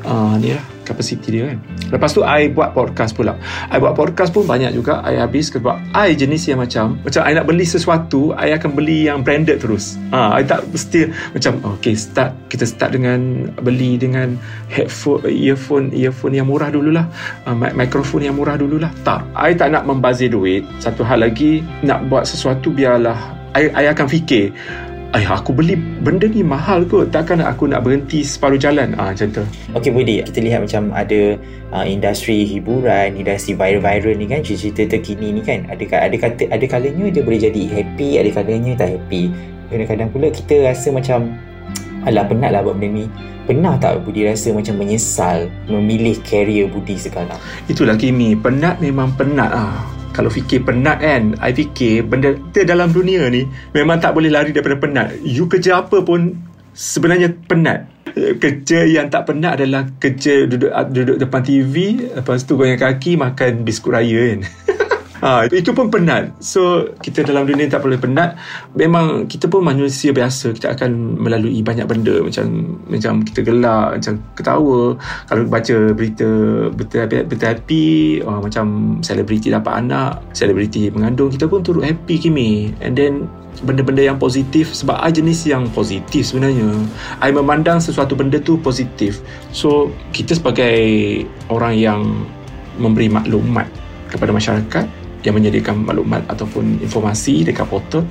uh, 0.09 0.35
Ni 0.41 0.57
lah 0.57 0.78
Capacity 0.89 1.29
dia 1.29 1.53
kan? 1.53 1.59
Lepas 1.93 2.17
tu 2.17 2.25
I 2.25 2.49
buat 2.49 2.73
podcast 2.73 3.13
pula. 3.13 3.37
I 3.69 3.77
buat 3.77 3.93
podcast 3.93 4.33
pun 4.33 4.49
banyak 4.49 4.73
juga. 4.73 5.05
I 5.05 5.21
habis 5.21 5.53
sebab 5.53 5.77
I 5.93 6.17
jenis 6.17 6.49
yang 6.49 6.65
macam 6.65 6.97
Macam 7.05 7.21
I 7.23 7.37
nak 7.37 7.45
beli 7.45 7.69
sesuatu 7.69 8.33
I 8.35 8.57
akan 8.57 8.73
beli 8.73 9.07
yang 9.07 9.21
branded 9.21 9.61
terus. 9.61 10.01
Uh, 10.11 10.33
I 10.33 10.43
tak 10.43 10.65
mesti 10.73 11.13
Macam 11.37 11.61
Okay 11.77 11.93
start. 11.93 12.33
Kita 12.49 12.65
start 12.65 12.97
dengan 12.97 13.53
Beli 13.61 14.01
dengan 14.01 14.41
Headphone 14.73 15.29
Earphone 15.29 15.93
earphone 15.93 16.35
yang 16.35 16.49
murah 16.49 16.73
dululah. 16.73 17.05
Uh, 17.45 17.55
mikrofon 17.55 18.25
yang 18.25 18.37
murah 18.41 18.57
dululah. 18.57 18.89
Tak. 19.05 19.29
I 19.37 19.53
tak 19.53 19.77
nak 19.77 19.85
membazir 19.85 20.33
duit. 20.33 20.65
Satu 20.81 21.05
hal 21.05 21.21
lagi 21.21 21.61
nak 21.85 22.09
buat 22.09 22.25
sesuatu 22.25 22.73
biarlah 22.73 23.39
I, 23.57 23.73
I 23.73 23.85
akan 23.91 24.07
fikir 24.07 24.53
Ay, 25.09 25.25
aku 25.25 25.57
beli 25.57 25.73
benda 26.05 26.29
ni 26.29 26.45
mahal 26.45 26.85
kot. 26.85 27.09
Takkan 27.09 27.41
aku 27.41 27.65
nak 27.65 27.81
berhenti 27.81 28.21
separuh 28.21 28.61
jalan? 28.61 28.93
Ah 29.01 29.17
macam 29.17 29.33
tu. 29.33 29.45
Okey 29.73 29.89
Budi 29.89 30.21
kita 30.21 30.45
lihat 30.45 30.61
macam 30.69 30.93
ada 30.93 31.41
uh, 31.73 31.81
industri 31.89 32.45
hiburan 32.45 33.17
industri 33.17 33.57
viral-viral 33.57 34.21
ni 34.21 34.29
kan 34.29 34.45
cerita 34.45 34.85
terkini 34.85 35.33
ni 35.33 35.41
kan. 35.41 35.65
Ada 35.73 36.13
ada 36.13 36.17
kata 36.21 36.53
ada 36.53 36.65
kalanya 36.69 37.09
dia 37.09 37.25
boleh 37.25 37.41
jadi 37.41 37.63
happy 37.73 38.21
ada 38.21 38.31
kalanya 38.37 38.77
tak 38.77 39.01
happy. 39.01 39.33
Kadang-kadang 39.73 40.09
pula 40.13 40.29
kita 40.29 40.55
rasa 40.69 40.93
macam 40.93 41.33
alah 42.05 42.29
penat 42.29 42.53
lah 42.53 42.61
buat 42.61 42.77
benda 42.77 43.01
ni. 43.01 43.07
Pernah 43.49 43.81
tak 43.81 44.05
Budi 44.05 44.29
rasa 44.29 44.53
macam 44.53 44.77
menyesal 44.77 45.49
memilih 45.73 46.21
career 46.21 46.69
Budi 46.69 47.01
sekarang? 47.01 47.41
Itulah 47.65 47.97
Kimi, 47.97 48.37
penat 48.37 48.77
memang 48.77 49.17
penat 49.17 49.57
lah. 49.57 49.89
Kalau 50.13 50.33
fikir 50.33 50.65
penat 50.67 50.99
kan, 50.99 51.37
I 51.39 51.53
fikir 51.55 52.07
benda 52.07 52.35
kita 52.51 52.75
dalam 52.75 52.91
dunia 52.91 53.29
ni 53.31 53.47
memang 53.77 54.03
tak 54.03 54.17
boleh 54.17 54.33
lari 54.33 54.51
daripada 54.51 54.79
penat. 54.81 55.15
You 55.23 55.47
kerja 55.47 55.85
apa 55.85 56.03
pun 56.03 56.35
sebenarnya 56.75 57.35
penat. 57.47 57.87
Kerja 58.17 58.89
yang 58.89 59.13
tak 59.13 59.31
penat 59.31 59.61
adalah 59.63 59.87
kerja 60.01 60.49
duduk 60.49 60.73
duduk 60.91 61.17
depan 61.23 61.43
TV, 61.45 61.75
lepas 62.19 62.43
tu 62.43 62.59
goyang 62.59 62.81
kaki 62.81 63.15
makan 63.15 63.63
biskut 63.63 63.95
raya 63.95 64.35
kan. 64.35 64.41
Ha, 65.19 65.51
itu 65.51 65.75
pun 65.75 65.91
penat. 65.91 66.31
So, 66.39 66.95
kita 67.03 67.27
dalam 67.27 67.45
dunia 67.51 67.67
tak 67.67 67.83
boleh 67.83 67.99
penat. 67.99 68.39
Memang 68.79 69.27
kita 69.27 69.51
pun 69.51 69.67
manusia 69.67 70.15
biasa. 70.15 70.55
Kita 70.55 70.79
akan 70.79 71.19
melalui 71.19 71.59
banyak 71.63 71.87
benda. 71.91 72.23
Macam 72.23 72.79
macam 72.87 73.27
kita 73.27 73.41
gelak, 73.43 73.99
macam 73.99 74.15
ketawa. 74.39 74.95
Kalau 75.27 75.43
baca 75.51 75.77
berita 75.93 76.29
berita-happy, 76.71 78.23
oh, 78.23 78.39
macam 78.39 78.99
selebriti 79.03 79.51
dapat 79.51 79.75
anak, 79.83 80.23
selebriti 80.31 80.91
mengandung, 80.95 81.35
kita 81.35 81.51
pun 81.51 81.67
turut 81.67 81.83
happy 81.83 82.23
kimi. 82.23 82.71
And 82.79 82.95
then, 82.95 83.27
benda-benda 83.63 84.07
yang 84.07 84.19
positif 84.23 84.71
sebab 84.71 85.03
I 85.03 85.11
jenis 85.11 85.43
yang 85.51 85.67
positif 85.75 86.31
sebenarnya 86.31 86.71
I 87.19 87.35
memandang 87.35 87.83
sesuatu 87.83 88.15
benda 88.15 88.39
tu 88.39 88.55
positif 88.63 89.19
so 89.51 89.91
kita 90.15 90.39
sebagai 90.39 90.79
orang 91.51 91.75
yang 91.75 92.01
memberi 92.79 93.11
maklumat 93.11 93.67
kepada 94.09 94.31
masyarakat 94.31 94.87
yang 95.27 95.35
menyediakan 95.35 95.83
maklumat 95.83 96.23
ataupun 96.31 96.79
informasi 96.79 97.43
dekat 97.43 97.67
portal 97.67 98.07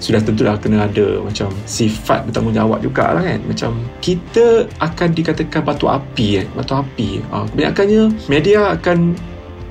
sudah 0.00 0.20
tentulah 0.20 0.56
kena 0.60 0.88
ada 0.88 1.20
macam 1.20 1.48
sifat 1.64 2.28
bertanggungjawab 2.28 2.80
juga 2.84 3.16
lah 3.16 3.24
kan. 3.24 3.40
Macam 3.44 3.70
kita 4.04 4.68
akan 4.80 5.08
dikatakan 5.16 5.60
batu 5.64 5.88
api 5.88 6.44
eh 6.44 6.46
batu 6.52 6.76
api. 6.76 7.24
Uh, 7.32 7.44
kebanyakannya 7.52 8.02
media 8.28 8.76
akan 8.76 9.16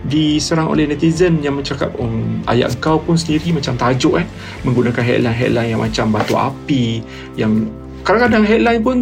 diserang 0.06 0.70
oleh 0.70 0.86
netizen 0.86 1.42
yang 1.42 1.58
mencakap 1.58 1.90
oh, 1.98 2.10
ayat 2.46 2.78
kau 2.78 3.02
pun 3.02 3.18
sendiri 3.18 3.50
macam 3.50 3.74
tajuk 3.74 4.22
eh 4.22 4.26
menggunakan 4.62 5.02
headline-headline 5.02 5.70
yang 5.74 5.82
macam 5.82 6.14
batu 6.14 6.38
api 6.38 7.02
yang 7.34 7.66
kadang-kadang 8.06 8.46
headline 8.46 8.82
pun 8.86 8.98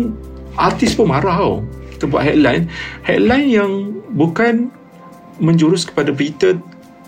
artis 0.56 0.96
pun 0.96 1.12
marah 1.12 1.36
tau 1.36 1.60
kita 2.04 2.12
buat 2.12 2.24
headline. 2.28 2.68
Headline 3.08 3.48
yang 3.48 3.72
bukan 4.12 4.68
menjurus 5.40 5.88
kepada 5.88 6.12
berita 6.12 6.60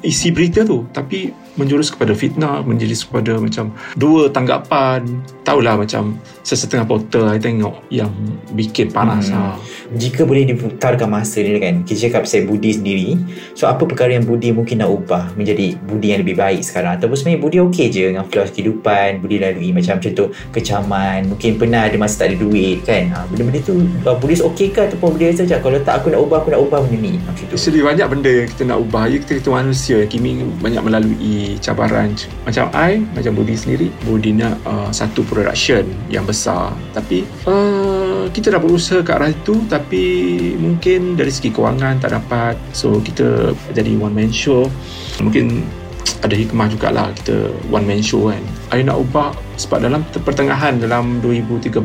isi 0.06 0.30
berita 0.30 0.62
tu 0.62 0.86
tapi 0.94 1.34
menjurus 1.56 1.92
kepada 1.92 2.16
fitnah 2.16 2.64
menjurus 2.64 3.08
kepada 3.08 3.40
macam 3.40 3.72
dua 3.96 4.32
tanggapan. 4.32 5.04
Tahulah 5.46 5.78
macam 5.78 6.18
sesetengah 6.42 6.86
portal 6.86 7.30
saya 7.30 7.42
tengok 7.42 7.86
yang 7.90 8.10
bikin 8.54 8.90
panas 8.90 9.30
hmm. 9.30 9.38
ha. 9.38 9.58
jika 9.98 10.26
boleh 10.26 10.46
diputarkan 10.46 11.06
masa 11.06 11.42
ni 11.42 11.58
kan 11.62 11.82
kita 11.86 12.10
cakap 12.10 12.26
pasal 12.26 12.50
Budi 12.50 12.74
sendiri 12.74 13.18
so 13.54 13.66
apa 13.66 13.86
perkara 13.86 14.14
yang 14.18 14.26
Budi 14.26 14.54
mungkin 14.54 14.82
nak 14.82 14.90
ubah 14.90 15.34
menjadi 15.38 15.78
Budi 15.86 16.14
yang 16.14 16.22
lebih 16.26 16.38
baik 16.38 16.62
sekarang? 16.66 16.98
Ataupun 16.98 17.18
sebenarnya 17.18 17.42
Budi 17.42 17.58
okey 17.62 17.86
je 17.94 18.04
dengan 18.10 18.26
flow 18.26 18.46
kehidupan 18.46 19.22
Budi 19.22 19.38
lalui 19.38 19.70
macam 19.70 20.02
contoh 20.02 20.34
kecaman 20.50 21.30
mungkin 21.30 21.62
pernah 21.62 21.86
ada 21.86 21.98
masa 21.98 22.26
tak 22.26 22.34
ada 22.34 22.36
duit 22.42 22.82
kan? 22.86 23.14
Ha, 23.14 23.26
benda-benda 23.30 23.60
tu 23.62 23.86
Budi 24.02 24.36
okey 24.42 24.68
ke 24.74 24.82
ataupun 24.90 25.14
Budi 25.18 25.30
rasa 25.30 25.46
macam 25.46 25.60
kalau 25.62 25.80
tak 25.86 25.94
aku 26.02 26.08
nak 26.14 26.22
ubah 26.26 26.38
aku 26.42 26.50
nak 26.54 26.62
ubah 26.62 26.80
benda 26.86 26.98
ni. 27.02 27.14
Macam 27.22 27.46
tu. 27.50 27.58
Banyak 27.86 28.08
benda 28.10 28.32
yang 28.34 28.48
kita 28.50 28.64
nak 28.66 28.80
ubah. 28.82 29.04
Ya 29.06 29.18
kita, 29.22 29.32
kita 29.38 29.50
manusia 29.54 29.98
Kimi 30.10 30.42
banyak 30.42 30.82
melalui 30.82 31.45
cabaran. 31.62 32.18
Macam 32.44 32.70
I 32.74 33.02
macam 33.14 33.38
Budi 33.38 33.56
sendiri 33.56 33.88
Budi 34.04 34.34
nak 34.34 34.58
uh, 34.66 34.90
satu 34.90 35.22
production 35.28 35.86
yang 36.10 36.26
besar. 36.26 36.74
Tapi 36.92 37.26
uh, 37.46 38.26
kita 38.34 38.54
dah 38.54 38.62
berusaha 38.62 39.06
ke 39.06 39.12
arah 39.14 39.30
itu 39.32 39.62
tapi 39.70 40.04
mungkin 40.58 41.14
dari 41.14 41.30
segi 41.30 41.54
kewangan 41.54 42.02
tak 42.02 42.18
dapat. 42.18 42.58
So 42.74 42.98
kita 43.00 43.54
jadi 43.76 43.94
one 43.98 44.16
man 44.18 44.32
show. 44.34 44.68
Mungkin 45.22 45.66
ada 46.26 46.34
hikmah 46.34 46.70
jugalah 46.74 47.14
kita 47.22 47.54
one 47.70 47.86
man 47.86 48.02
show 48.02 48.34
kan. 48.34 48.42
I 48.74 48.82
nak 48.82 48.98
ubah 48.98 49.38
sebab 49.62 49.86
dalam 49.86 50.02
pertengahan 50.26 50.82
dalam 50.82 51.22
2013 51.22 51.78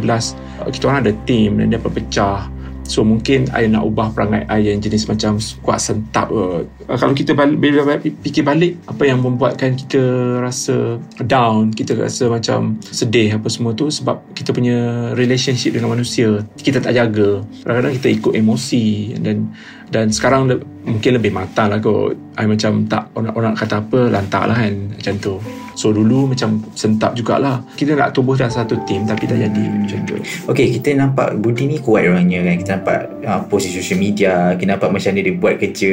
kita 0.69 0.85
orang 0.89 1.01
ada 1.05 1.13
team 1.25 1.61
dan 1.61 1.73
dia 1.73 1.81
berpecah 1.81 2.60
So 2.91 3.07
mungkin 3.07 3.47
I 3.55 3.71
nak 3.71 3.87
ubah 3.87 4.11
perangai 4.11 4.51
I 4.51 4.67
yang 4.67 4.83
jenis 4.83 5.07
macam 5.07 5.39
kuat 5.63 5.79
sentap 5.79 6.27
uh. 6.35 6.67
Kalau 6.91 7.15
kita 7.15 7.39
balik, 7.39 7.63
bila 7.63 7.87
fikir 8.03 8.43
balik 8.43 8.83
Apa 8.91 9.07
yang 9.07 9.23
membuatkan 9.23 9.79
kita 9.79 10.03
rasa 10.43 10.99
down 11.23 11.71
Kita 11.71 11.95
rasa 11.95 12.27
macam 12.27 12.83
sedih 12.83 13.39
apa 13.39 13.47
semua 13.47 13.71
tu 13.79 13.87
Sebab 13.87 14.35
kita 14.35 14.51
punya 14.51 15.11
relationship 15.15 15.79
dengan 15.79 15.95
manusia 15.95 16.43
Kita 16.59 16.83
tak 16.83 16.99
jaga 16.99 17.47
Kadang-kadang 17.63 17.95
kita 17.95 18.09
ikut 18.11 18.33
emosi 18.35 19.15
Dan 19.23 19.55
dan 19.91 20.07
sekarang 20.15 20.47
le- 20.47 20.63
mungkin 20.87 21.19
lebih 21.19 21.35
matang 21.35 21.75
lah 21.75 21.83
kot 21.83 22.15
I 22.39 22.47
macam 22.47 22.87
tak 22.87 23.11
orang-orang 23.19 23.59
kata 23.59 23.83
apa 23.83 23.99
lantak 24.07 24.43
lah 24.47 24.57
kan 24.57 24.75
macam 24.95 25.15
tu 25.19 25.35
So 25.81 25.97
dulu 25.97 26.29
macam 26.29 26.61
sentap 26.77 27.17
jugalah. 27.17 27.65
Kita 27.73 27.97
nak 27.97 28.13
tubuh 28.13 28.37
dalam 28.37 28.53
satu 28.53 28.77
tim 28.85 29.09
Tapi 29.09 29.25
tak 29.25 29.41
jadi 29.41 29.65
macam 29.65 30.05
tu. 30.05 30.21
Okay 30.53 30.69
kita 30.77 30.93
nampak 30.93 31.41
Budi 31.41 31.65
ni 31.65 31.81
kuat 31.81 32.05
orangnya 32.05 32.45
kan. 32.45 32.55
Kita 32.61 32.71
nampak 32.77 32.99
uh, 33.25 33.41
post 33.49 33.73
di 33.73 33.81
social 33.81 33.97
media 33.97 34.53
Kita 34.61 34.77
nampak 34.77 34.93
macam 34.93 35.17
dia, 35.17 35.25
dia 35.25 35.33
buat 35.41 35.57
kerja. 35.57 35.93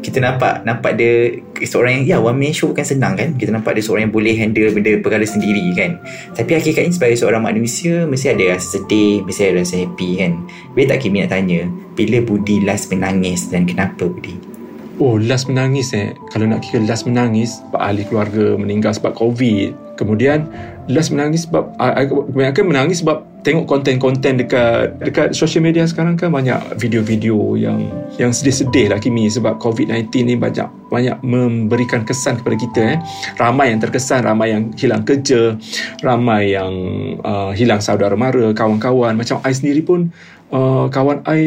Kita 0.00 0.18
nampak 0.24 0.64
Nampak 0.64 0.96
dia 0.96 1.36
Seorang 1.68 2.00
yang 2.00 2.04
Ya 2.08 2.16
one 2.16 2.40
man 2.40 2.56
show 2.56 2.72
bukan 2.72 2.88
senang 2.88 3.12
kan. 3.12 3.36
Kita 3.36 3.52
nampak 3.52 3.76
dia 3.76 3.84
seorang 3.84 4.08
yang 4.08 4.14
boleh 4.16 4.32
handle 4.32 4.72
Benda 4.72 4.96
perkara 5.04 5.28
sendiri 5.28 5.68
kan. 5.76 6.00
Tapi 6.32 6.56
hakikatnya 6.56 6.96
sebagai 6.96 7.20
seorang 7.20 7.44
manusia 7.44 8.08
Mesti 8.08 8.32
ada 8.32 8.56
rasa 8.56 8.80
sedih 8.80 9.20
Mesti 9.28 9.52
ada 9.52 9.60
rasa 9.60 9.76
happy 9.84 10.10
kan. 10.16 10.32
Bila 10.72 10.96
tak 10.96 11.04
Kimi 11.04 11.20
nak 11.20 11.36
tanya 11.36 11.68
Bila 11.92 12.24
Budi 12.24 12.64
last 12.64 12.88
menangis 12.88 13.52
Dan 13.52 13.68
kenapa 13.68 14.08
Budi 14.08 14.55
Oh 14.96 15.20
last 15.20 15.44
menangis 15.44 15.92
eh. 15.92 16.16
Kalau 16.32 16.48
nak 16.48 16.64
kira 16.64 16.80
last 16.88 17.04
menangis 17.04 17.60
Sebab 17.68 17.80
ahli 17.84 18.08
keluarga 18.08 18.56
meninggal 18.56 18.96
sebab 18.96 19.12
COVID. 19.12 20.00
Kemudian 20.00 20.48
last 20.88 21.12
menangis 21.12 21.44
sebab 21.44 21.76
Kebanyakan 21.76 22.64
menangis 22.64 23.04
sebab 23.04 23.20
Tengok 23.44 23.68
konten-konten 23.68 24.40
dekat 24.40 24.96
Dekat 24.96 25.36
social 25.36 25.60
media 25.60 25.84
sekarang 25.84 26.16
kan 26.16 26.32
Banyak 26.32 26.80
video-video 26.80 27.60
yang 27.60 27.92
Yang 28.16 28.40
sedih-sedih 28.40 28.96
lah 28.96 28.96
Kimi 28.96 29.28
Sebab 29.28 29.60
COVID-19 29.60 30.32
ni 30.32 30.34
banyak 30.40 30.64
Banyak 30.88 31.20
memberikan 31.20 32.00
kesan 32.08 32.40
kepada 32.40 32.56
kita 32.56 32.80
eh. 32.96 32.98
Ramai 33.36 33.76
yang 33.76 33.80
terkesan 33.84 34.24
Ramai 34.24 34.56
yang 34.56 34.72
hilang 34.80 35.04
kerja 35.04 35.60
Ramai 36.00 36.56
yang 36.56 36.72
uh, 37.20 37.52
Hilang 37.52 37.84
saudara 37.84 38.16
mara 38.16 38.48
Kawan-kawan. 38.56 39.12
Macam 39.12 39.44
I 39.44 39.52
sendiri 39.52 39.84
pun 39.84 40.08
uh, 40.56 40.88
Kawan 40.88 41.20
I 41.28 41.42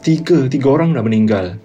Tiga 0.00 0.48
Tiga 0.48 0.72
orang 0.72 0.96
dah 0.96 1.04
meninggal 1.04 1.60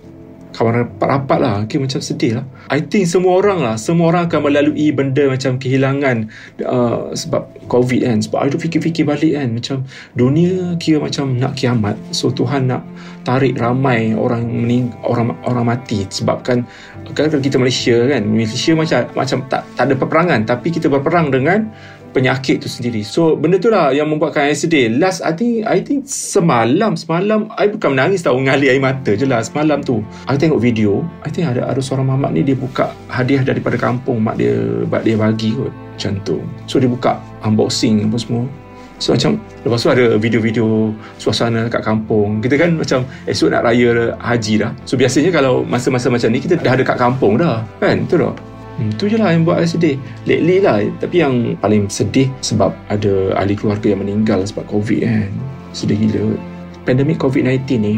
kawan 0.55 0.88
rapat-rapat 0.88 1.38
lah. 1.43 1.53
Okay, 1.67 1.75
macam 1.83 2.00
sedih 2.00 2.39
lah. 2.39 2.45
I 2.71 2.79
think 2.79 3.12
semua 3.12 3.43
orang 3.43 3.59
lah. 3.59 3.75
Semua 3.75 4.15
orang 4.15 4.31
akan 4.31 4.47
melalui 4.47 4.95
benda 4.95 5.27
macam 5.27 5.59
kehilangan 5.59 6.31
uh, 6.63 7.12
sebab 7.12 7.51
covid 7.67 8.07
kan. 8.07 8.24
Sebab 8.24 8.39
I 8.39 8.55
fikir-fikir 8.55 9.03
balik 9.03 9.35
kan. 9.35 9.51
Macam 9.51 9.77
dunia 10.15 10.79
kira 10.79 11.03
macam 11.03 11.35
nak 11.35 11.59
kiamat. 11.59 12.00
So 12.15 12.31
Tuhan 12.31 12.71
nak 12.71 12.88
tarik 13.27 13.59
ramai 13.59 14.15
orang 14.15 14.47
mening 14.47 14.95
orang 15.03 15.35
orang 15.43 15.67
mati. 15.67 16.07
Sebabkan 16.07 16.63
kan 17.12 17.27
kalau 17.27 17.43
kita 17.43 17.59
Malaysia 17.59 18.07
kan. 18.07 18.24
Malaysia 18.24 18.71
macam 18.71 19.12
macam 19.12 19.38
tak 19.51 19.67
tak 19.75 19.91
ada 19.91 19.93
peperangan. 20.00 20.47
Tapi 20.47 20.71
kita 20.71 20.88
berperang 20.88 21.35
dengan 21.35 21.67
penyakit 22.15 22.63
tu 22.63 22.72
sendiri. 22.72 23.03
So 23.03 23.36
benda 23.36 23.60
tu 23.60 23.67
lah 23.67 23.91
yang 23.91 24.07
membuatkan 24.07 24.48
saya 24.48 24.55
sedih. 24.55 24.95
Last 24.95 25.19
I 25.19 25.36
think 25.36 25.67
I 25.67 25.84
think 25.84 26.07
semalam 26.07 26.95
semalam 26.95 27.51
I 27.60 27.67
bukan 27.67 27.91
menangis 27.91 28.24
tau 28.24 28.39
mengalir 28.39 28.72
air 28.72 28.79
mata 28.79 29.12
je 29.12 29.27
lah 29.27 29.43
semalam 29.43 29.84
tu. 29.84 30.00
I 30.31 30.39
tengok 30.39 30.63
video. 30.63 31.03
I 31.27 31.29
think 31.29 31.51
ada 31.51 31.67
ada 31.67 31.84
seorang 31.84 32.07
mamak 32.07 32.31
ni 32.31 32.48
dia 32.48 32.55
buka 32.55 32.95
hadiah 33.12 33.43
daripada 33.43 33.75
kampung 33.75 34.24
mak 34.24 34.39
dia 34.39 34.55
mak 34.88 35.03
dia 35.03 35.19
bagi 35.19 35.51
kot. 35.51 35.75
Macam 35.75 36.13
tu. 36.24 36.39
So 36.72 36.79
dia 36.79 36.88
buka 36.88 37.19
unboxing 37.43 38.07
apa 38.07 38.15
semua. 38.15 38.48
So 38.95 39.12
macam 39.12 39.36
Lepas 39.67 39.84
tu 39.84 39.91
ada 39.91 40.15
video-video 40.15 40.95
Suasana 41.19 41.67
kat 41.67 41.84
kampung 41.84 42.39
Kita 42.39 42.55
kan 42.55 42.79
macam 42.79 43.03
Esok 43.27 43.51
nak 43.51 43.67
raya 43.67 44.15
haji 44.24 44.63
dah 44.63 44.72
So 44.88 44.95
biasanya 44.95 45.36
kalau 45.36 45.67
Masa-masa 45.67 46.07
macam 46.07 46.31
ni 46.31 46.39
Kita 46.39 46.55
dah 46.55 46.79
dekat 46.79 46.95
kampung 46.95 47.36
dah 47.36 47.60
Kan 47.84 48.07
Betul 48.07 48.31
tak 48.31 48.54
Hmm, 48.75 48.91
tu 49.00 49.08
je 49.08 49.15
lah 49.15 49.32
yang 49.32 49.48
buat 49.48 49.63
saya 49.63 49.79
sedih. 49.79 49.96
Lately 50.27 50.60
lah. 50.60 50.84
Tapi 51.00 51.24
yang 51.24 51.55
paling 51.63 51.88
sedih 51.88 52.27
sebab 52.44 52.75
ada 52.91 53.32
ahli 53.39 53.55
keluarga 53.55 53.96
yang 53.96 54.03
meninggal 54.03 54.44
sebab 54.44 54.67
COVID 54.67 55.00
kan. 55.08 55.32
Sedih 55.72 55.96
gila. 55.96 56.36
Pandemik 56.84 57.17
COVID-19 57.24 57.63
ni 57.79 57.94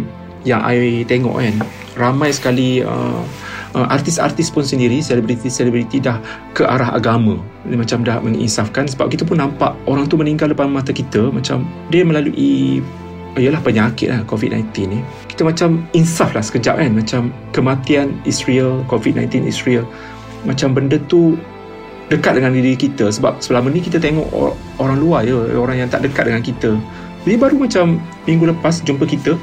yang 0.46 0.62
I 0.62 1.02
tengok 1.10 1.42
kan. 1.42 1.56
Ramai 1.98 2.30
sekali 2.30 2.86
uh, 2.86 3.26
uh, 3.74 3.88
artis-artis 3.90 4.54
pun 4.54 4.62
sendiri, 4.62 5.02
selebriti-selebriti 5.02 5.98
dah 5.98 6.22
ke 6.54 6.62
arah 6.62 6.94
agama. 6.94 7.42
Macam 7.66 8.06
dah 8.06 8.22
menginsafkan 8.22 8.86
sebab 8.86 9.10
kita 9.10 9.26
pun 9.26 9.42
nampak 9.42 9.74
orang 9.90 10.06
tu 10.06 10.14
meninggal 10.14 10.54
depan 10.54 10.70
mata 10.70 10.94
kita. 10.94 11.34
Macam 11.34 11.66
dia 11.90 12.06
melalui 12.06 12.86
ialah 13.38 13.62
penyakit 13.62 14.14
lah 14.14 14.22
COVID-19 14.30 14.94
ni. 14.94 15.02
Kita 15.26 15.42
macam 15.42 15.86
insaf 15.98 16.38
lah 16.38 16.46
sekejap 16.46 16.78
kan. 16.78 16.92
Macam 16.94 17.22
kematian 17.50 18.14
is 18.30 18.46
real, 18.46 18.86
COVID-19 18.86 19.46
is 19.46 19.66
real 19.66 19.86
macam 20.48 20.72
benda 20.72 20.96
tu 21.12 21.36
dekat 22.08 22.40
dengan 22.40 22.56
diri 22.56 22.74
kita. 22.80 23.12
Sebab 23.12 23.44
selama 23.44 23.68
ni 23.70 23.84
kita 23.84 24.00
tengok 24.00 24.32
orang 24.80 24.98
luar 24.98 25.28
je 25.28 25.36
orang 25.36 25.84
yang 25.84 25.90
tak 25.92 26.08
dekat 26.08 26.32
dengan 26.32 26.42
kita. 26.42 26.72
Jadi 27.28 27.36
baru 27.36 27.60
macam 27.60 28.00
minggu 28.24 28.48
lepas 28.56 28.80
jumpa 28.88 29.04
kita 29.04 29.36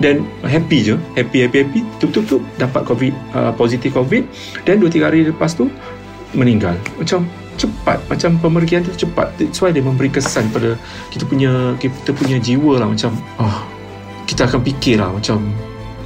dan 0.00 0.24
happy 0.40 0.80
je. 0.80 0.96
Happy 1.12 1.44
happy 1.44 1.58
happy. 1.60 1.80
Tup 2.00 2.10
tup 2.16 2.24
tup 2.24 2.42
dapat 2.56 2.88
covid 2.88 3.12
uh, 3.36 3.52
positif 3.52 3.92
covid. 3.92 4.24
Dan 4.64 4.80
2 4.80 4.88
3 4.88 5.04
hari 5.04 5.20
lepas 5.28 5.52
tu 5.52 5.68
meninggal. 6.32 6.72
Macam 6.96 7.28
cepat. 7.60 8.00
Macam 8.08 8.40
pemergian 8.40 8.80
tu 8.80 8.94
cepat. 8.96 9.36
That's 9.36 9.60
why 9.60 9.76
dia 9.76 9.84
memberi 9.84 10.08
kesan 10.08 10.48
pada 10.48 10.80
kita 11.12 11.28
punya 11.28 11.76
kita 11.76 12.16
punya 12.16 12.40
jiwa 12.40 12.80
lah. 12.80 12.88
Macam 12.88 13.12
oh, 13.36 13.60
kita 14.24 14.48
akan 14.48 14.64
fikir 14.64 15.00
lah 15.00 15.12
macam 15.12 15.52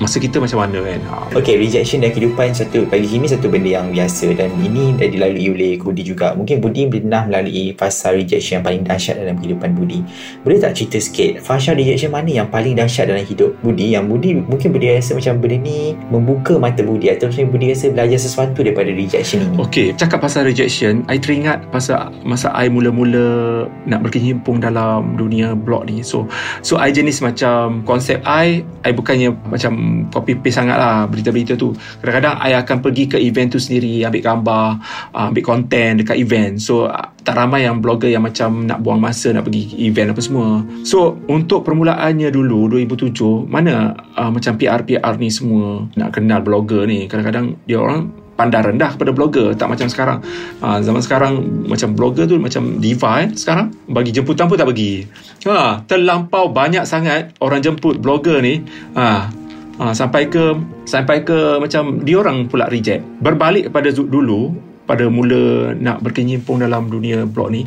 masa 0.03 0.19
kita 0.19 0.43
macam 0.43 0.67
mana 0.67 0.83
kan? 0.83 1.01
Ha. 1.07 1.17
Okay 1.39 1.55
rejection 1.57 2.03
dan 2.03 2.11
kehidupan 2.11 2.51
satu 2.53 2.85
bagi 2.91 3.07
Himi 3.07 3.31
satu 3.31 3.47
benda 3.47 3.79
yang 3.79 3.95
biasa 3.95 4.35
dan 4.35 4.51
ini 4.59 4.99
dah 4.99 5.09
dilalui 5.09 5.47
oleh 5.55 5.73
Budi 5.79 6.03
juga. 6.03 6.35
Mungkin 6.35 6.59
Budi 6.59 6.91
pernah 6.91 7.25
melalui 7.25 7.73
fasa 7.79 8.11
rejection 8.11 8.61
yang 8.61 8.65
paling 8.67 8.83
dahsyat 8.83 9.23
dalam 9.23 9.39
kehidupan 9.39 9.79
Budi. 9.79 10.03
Boleh 10.43 10.59
tak 10.59 10.75
cerita 10.75 10.99
sikit 10.99 11.41
fasa 11.41 11.73
rejection 11.73 12.11
mana 12.11 12.29
yang 12.43 12.51
paling 12.51 12.75
dahsyat 12.75 13.09
dalam 13.09 13.23
hidup 13.23 13.55
Budi? 13.63 13.95
Yang 13.95 14.05
Budi 14.11 14.29
mungkin 14.43 14.69
Budi 14.75 14.93
rasa 14.93 15.15
macam 15.15 15.39
benda 15.39 15.57
ni 15.63 15.95
membuka 16.11 16.59
mata 16.59 16.83
Budi 16.83 17.09
atau 17.09 17.31
mungkin 17.31 17.49
Budi 17.55 17.73
rasa 17.73 17.89
belajar 17.95 18.19
sesuatu 18.19 18.61
daripada 18.61 18.91
rejection 18.91 19.47
ini? 19.47 19.57
Okay 19.63 19.89
cakap 20.03 20.25
pasal 20.25 20.49
rejection 20.49 21.05
I 21.07 21.21
teringat 21.21 21.69
pasal 21.71 22.11
masa 22.25 22.51
I 22.57 22.67
mula-mula 22.67 23.69
nak 23.85 24.03
berkehimpung 24.03 24.59
dalam 24.59 25.15
dunia 25.15 25.55
blog 25.55 25.87
ni. 25.87 26.01
So 26.03 26.27
so 26.65 26.81
I 26.81 26.91
jenis 26.91 27.21
macam 27.21 27.85
konsep 27.85 28.19
I 28.25 28.65
I 28.83 28.91
bukannya 28.91 29.37
macam 29.47 29.73
copy 30.09 30.39
paste 30.39 30.63
sangat 30.63 30.77
lah 30.79 31.05
berita-berita 31.09 31.57
tu. 31.59 31.75
Kadang-kadang 32.01 32.35
I 32.41 32.53
akan 32.59 32.77
pergi 32.81 33.05
ke 33.11 33.19
event 33.19 33.49
tu 33.53 33.61
sendiri 33.61 34.05
ambil 34.07 34.23
gambar 34.23 34.67
uh, 35.13 35.27
ambil 35.31 35.45
konten 35.45 36.03
dekat 36.03 36.17
event. 36.19 36.59
So 36.59 36.89
uh, 36.89 37.13
tak 37.23 37.39
ramai 37.39 37.65
yang 37.65 37.79
blogger 37.79 38.11
yang 38.11 38.25
macam 38.25 38.67
nak 38.67 38.83
buang 38.83 38.99
masa 38.99 39.31
nak 39.31 39.47
pergi 39.47 39.77
event 39.87 40.15
apa 40.15 40.21
semua. 40.23 40.63
So 40.83 41.19
untuk 41.29 41.63
permulaannya 41.67 42.33
dulu 42.35 42.71
2007 42.73 43.47
mana 43.47 43.95
uh, 44.17 44.31
macam 44.31 44.59
PR-PR 44.59 45.15
ni 45.19 45.29
semua 45.29 45.87
nak 45.95 46.15
kenal 46.15 46.41
blogger 46.43 46.89
ni? 46.89 47.07
Kadang-kadang 47.07 47.59
dia 47.67 47.79
orang 47.79 48.23
pandang 48.43 48.75
rendah 48.75 48.97
kepada 48.97 49.15
blogger 49.15 49.55
tak 49.55 49.69
macam 49.71 49.87
sekarang. 49.87 50.19
Ha, 50.65 50.81
zaman 50.81 50.99
sekarang 51.05 51.33
macam 51.69 51.95
blogger 51.95 52.27
tu 52.27 52.41
macam 52.41 52.81
diva 52.81 53.23
eh, 53.23 53.29
sekarang 53.31 53.71
bagi 53.87 54.11
jemputan 54.11 54.49
pun 54.49 54.57
tak 54.57 54.67
bagi. 54.67 55.07
Ha, 55.47 55.85
terlampau 55.87 56.51
banyak 56.51 56.83
sangat 56.89 57.37
orang 57.39 57.61
jemput 57.63 58.01
blogger 58.01 58.41
ni. 58.43 58.65
Ha, 58.97 59.31
ha, 59.83 59.93
sampai 59.93 60.31
ke 60.31 60.55
sampai 60.87 61.27
ke 61.27 61.59
macam 61.59 62.03
dia 62.07 62.23
orang 62.23 62.47
pula 62.47 62.71
reject. 62.71 63.03
Berbalik 63.19 63.71
kepada 63.71 63.91
dulu 63.91 64.72
pada 64.85 65.07
mula 65.07 65.73
nak 65.79 66.03
berkenyimpung 66.03 66.61
dalam 66.63 66.91
dunia 66.91 67.25
blog 67.25 67.55
ni 67.55 67.63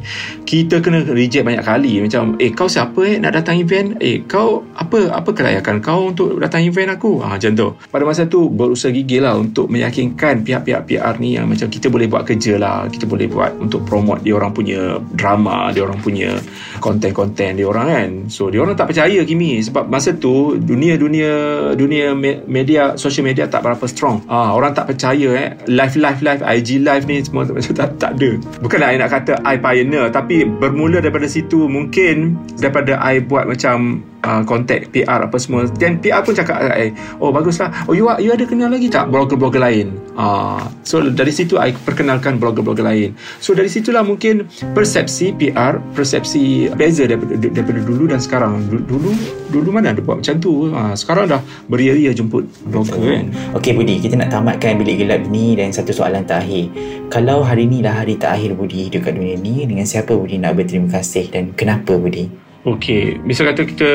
kita 0.45 0.79
kena 0.83 1.03
reject 1.07 1.43
banyak 1.47 1.63
kali. 1.65 1.93
Macam 2.05 2.37
eh 2.37 2.51
kau 2.53 2.69
siapa 2.69 2.99
eh 3.07 3.15
nak 3.17 3.33
datang 3.35 3.57
event? 3.57 3.97
Eh 3.99 4.23
kau 4.27 4.63
apa 4.75 5.09
apa 5.11 5.29
kelayakan 5.31 5.81
kau 5.81 6.11
untuk 6.13 6.37
datang 6.37 6.61
event 6.63 6.93
aku? 6.93 7.23
Ha, 7.23 7.35
macam 7.39 7.51
tu. 7.55 7.67
Pada 7.89 8.03
masa 8.05 8.27
tu 8.27 8.51
berusaha 8.51 8.91
gigil 8.93 9.25
lah 9.25 9.35
untuk 9.39 9.71
meyakinkan 9.71 10.45
pihak-pihak 10.45 10.81
PR 10.85 11.15
ni 11.17 11.39
yang 11.39 11.49
macam 11.49 11.67
kita 11.71 11.87
boleh 11.89 12.07
buat 12.07 12.27
kerja 12.27 12.59
lah. 12.59 12.87
Kita 12.91 13.07
boleh 13.07 13.27
buat 13.31 13.57
untuk 13.57 13.83
promote 13.87 14.21
dia 14.21 14.35
orang 14.37 14.51
punya 14.53 14.99
drama 15.15 15.71
dia 15.73 15.83
orang 15.83 15.99
punya 15.99 16.37
konten-konten 16.83 17.57
dia 17.57 17.65
orang 17.65 17.87
kan? 17.87 18.09
So 18.29 18.51
dia 18.51 18.61
orang 18.61 18.77
tak 18.77 18.91
percaya 18.93 19.19
Kimi. 19.25 19.63
Sebab 19.63 19.87
masa 19.89 20.13
tu 20.15 20.59
dunia-dunia 20.59 21.31
dunia 21.73 22.13
media 22.45 22.95
social 22.99 23.25
media 23.25 23.47
tak 23.47 23.63
berapa 23.65 23.85
strong. 23.89 24.23
Ha, 24.27 24.53
orang 24.53 24.75
tak 24.75 24.91
percaya 24.93 25.29
eh. 25.35 25.49
Live 25.65 25.95
live 25.97 26.21
live 26.21 26.41
IG 26.43 26.83
live 26.83 27.05
ni 27.09 27.14
semua 27.21 27.47
macam 27.47 27.73
tak, 27.75 27.89
tak 28.01 28.11
ada. 28.19 28.29
Bukanlah 28.59 28.87
I 28.91 28.97
nak 28.99 29.11
kata 29.11 29.33
I 29.45 29.55
pioneer 29.61 30.09
tapi 30.09 30.43
bermula 30.47 30.99
daripada 30.99 31.29
situ 31.29 31.69
mungkin 31.69 32.35
daripada 32.59 32.97
I 32.99 33.21
buat 33.23 33.45
macam 33.45 34.01
uh, 34.25 34.41
contact 34.43 34.89
PR 34.89 35.29
apa 35.29 35.37
semua. 35.37 35.69
Dan 35.77 36.01
PR 36.01 36.25
pun 36.25 36.33
cakap 36.33 36.57
I, 36.73 36.89
oh 37.21 37.29
baguslah. 37.29 37.69
Oh 37.85 37.93
you, 37.93 38.09
you 38.17 38.33
ada 38.33 38.43
kenal 38.49 38.73
lagi 38.73 38.89
tak 38.89 39.13
blogger-blogger 39.13 39.61
lain? 39.61 39.93
Uh, 40.17 40.65
so 40.81 41.05
dari 41.05 41.29
situ 41.29 41.61
I 41.61 41.71
perkenalkan 41.71 42.41
blogger-blogger 42.41 42.81
lain. 42.81 43.13
So 43.37 43.53
dari 43.53 43.69
situlah 43.69 44.01
mungkin 44.01 44.49
persepsi 44.73 45.37
PR 45.37 45.77
persepsi 45.93 46.73
beza 46.73 47.05
daripada, 47.05 47.37
daripada 47.37 47.79
dulu 47.85 48.09
dan 48.09 48.17
sekarang. 48.17 48.65
Dulu 48.65 49.13
dulu 49.53 49.69
mana 49.69 49.93
ada 49.93 50.01
buat 50.01 50.25
macam 50.25 50.35
tu? 50.41 50.73
Uh, 50.73 50.97
sekarang 50.97 51.29
dah 51.29 51.41
beria-ria 51.69 52.11
jemput 52.11 52.49
blogger. 52.65 52.97
Kan 52.97 53.29
ok 53.53 53.77
Budi 53.77 54.01
kita 54.01 54.17
nak 54.17 54.33
tamatkan 54.33 54.81
bilik 54.81 55.05
gelap 55.05 55.21
ni 55.29 55.53
dan 55.53 55.69
satu 55.69 55.93
soalan 55.93 56.25
terakhir. 56.25 56.71
Kalau 57.13 57.45
hari 57.45 57.69
ni 57.69 57.85
lah 57.85 58.01
hari 58.01 58.17
terakhir 58.17 58.57
Budi 58.57 58.89
hidup 58.89 59.05
kat 59.05 59.13
dunia 59.13 59.37
ni 59.37 59.67
dengan 59.67 59.85
siapa 59.85 60.17
Budi 60.17 60.41
nak 60.41 60.57
berterima 60.57 60.89
kasih 60.97 61.29
dan 61.29 61.53
kenapa 61.53 61.93
Budi 61.99 62.44
Okey, 62.65 63.21
misal 63.21 63.53
kata 63.53 63.61
kita 63.61 63.89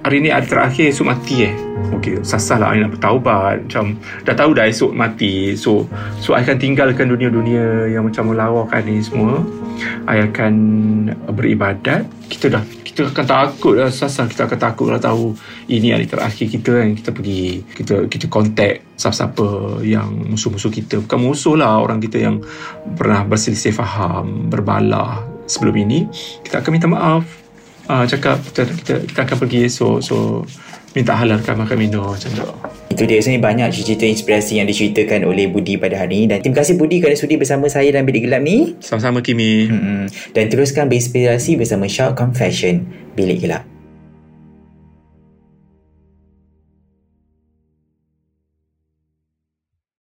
hari 0.00 0.24
ni 0.24 0.32
hari 0.32 0.48
terakhir 0.48 0.88
esok 0.88 1.12
mati 1.12 1.52
eh. 1.52 1.54
Okey, 1.92 2.24
sasah 2.24 2.56
lah 2.56 2.72
nak 2.72 2.96
bertaubat. 2.96 3.68
Macam 3.68 4.00
dah 4.24 4.32
tahu 4.32 4.56
dah 4.56 4.64
esok 4.64 4.96
mati. 4.96 5.52
So, 5.52 5.84
so 6.16 6.32
I 6.32 6.40
akan 6.40 6.56
tinggalkan 6.56 7.12
dunia-dunia 7.12 7.92
yang 7.92 8.08
macam 8.08 8.32
melawakan 8.32 8.88
ni 8.88 9.04
semua. 9.04 9.44
I 10.08 10.24
akan 10.24 10.54
beribadat. 11.36 12.08
Kita 12.32 12.48
dah 12.48 12.64
kita 12.90 13.12
akan 13.12 13.26
takut 13.28 13.74
lah 13.76 13.92
sasah 13.92 14.26
kita 14.26 14.48
akan 14.48 14.58
takut 14.58 14.90
lah 14.90 14.98
tahu 14.98 15.36
ini 15.70 15.94
hari 15.94 16.10
terakhir 16.10 16.50
kita 16.50 16.84
kan 16.84 16.90
kita 16.92 17.10
pergi 17.14 17.62
kita 17.70 17.94
kita 18.10 18.26
contact 18.26 18.98
siapa-siapa 18.98 19.78
yang 19.86 20.26
musuh-musuh 20.26 20.74
kita 20.74 20.98
bukan 21.06 21.18
musuh 21.22 21.54
lah 21.54 21.78
orang 21.78 22.02
kita 22.02 22.18
yang 22.18 22.42
pernah 22.98 23.22
berselisih 23.22 23.72
faham 23.72 24.50
berbalah 24.50 25.22
sebelum 25.46 25.80
ini 25.86 26.10
kita 26.42 26.60
akan 26.60 26.70
minta 26.74 26.90
maaf 26.90 27.39
uh, 27.86 28.04
cakap 28.04 28.42
kita, 28.50 28.62
kita, 28.66 28.94
kita 29.06 29.20
akan 29.24 29.36
pergi 29.40 29.58
esok 29.70 29.96
so 30.02 30.16
minta 30.90 31.14
halalkan 31.14 31.54
makan 31.54 31.76
minum 31.78 32.10
macam 32.10 32.30
tu 32.34 32.46
Itu 32.90 33.06
dia 33.06 33.22
sebenarnya 33.22 33.42
banyak 33.46 33.68
cerita 33.70 34.02
inspirasi 34.02 34.58
yang 34.58 34.66
diceritakan 34.66 35.22
oleh 35.22 35.46
Budi 35.46 35.78
pada 35.78 35.94
hari 36.02 36.26
ini 36.26 36.34
dan 36.34 36.42
terima 36.42 36.66
kasih 36.66 36.74
Budi 36.74 36.98
kerana 36.98 37.14
sudi 37.14 37.38
bersama 37.38 37.70
saya 37.70 37.86
dalam 37.94 38.02
Bilik 38.02 38.26
Gelap 38.26 38.42
ni. 38.42 38.74
Sama-sama 38.82 39.22
Kimi. 39.22 39.70
Mm-mm. 39.70 40.10
Dan 40.34 40.50
teruskan 40.50 40.90
berinspirasi 40.90 41.54
bersama 41.54 41.86
Shout 41.86 42.18
Confession 42.18 42.82
Bilik 43.14 43.46
Gelap. 43.46 43.69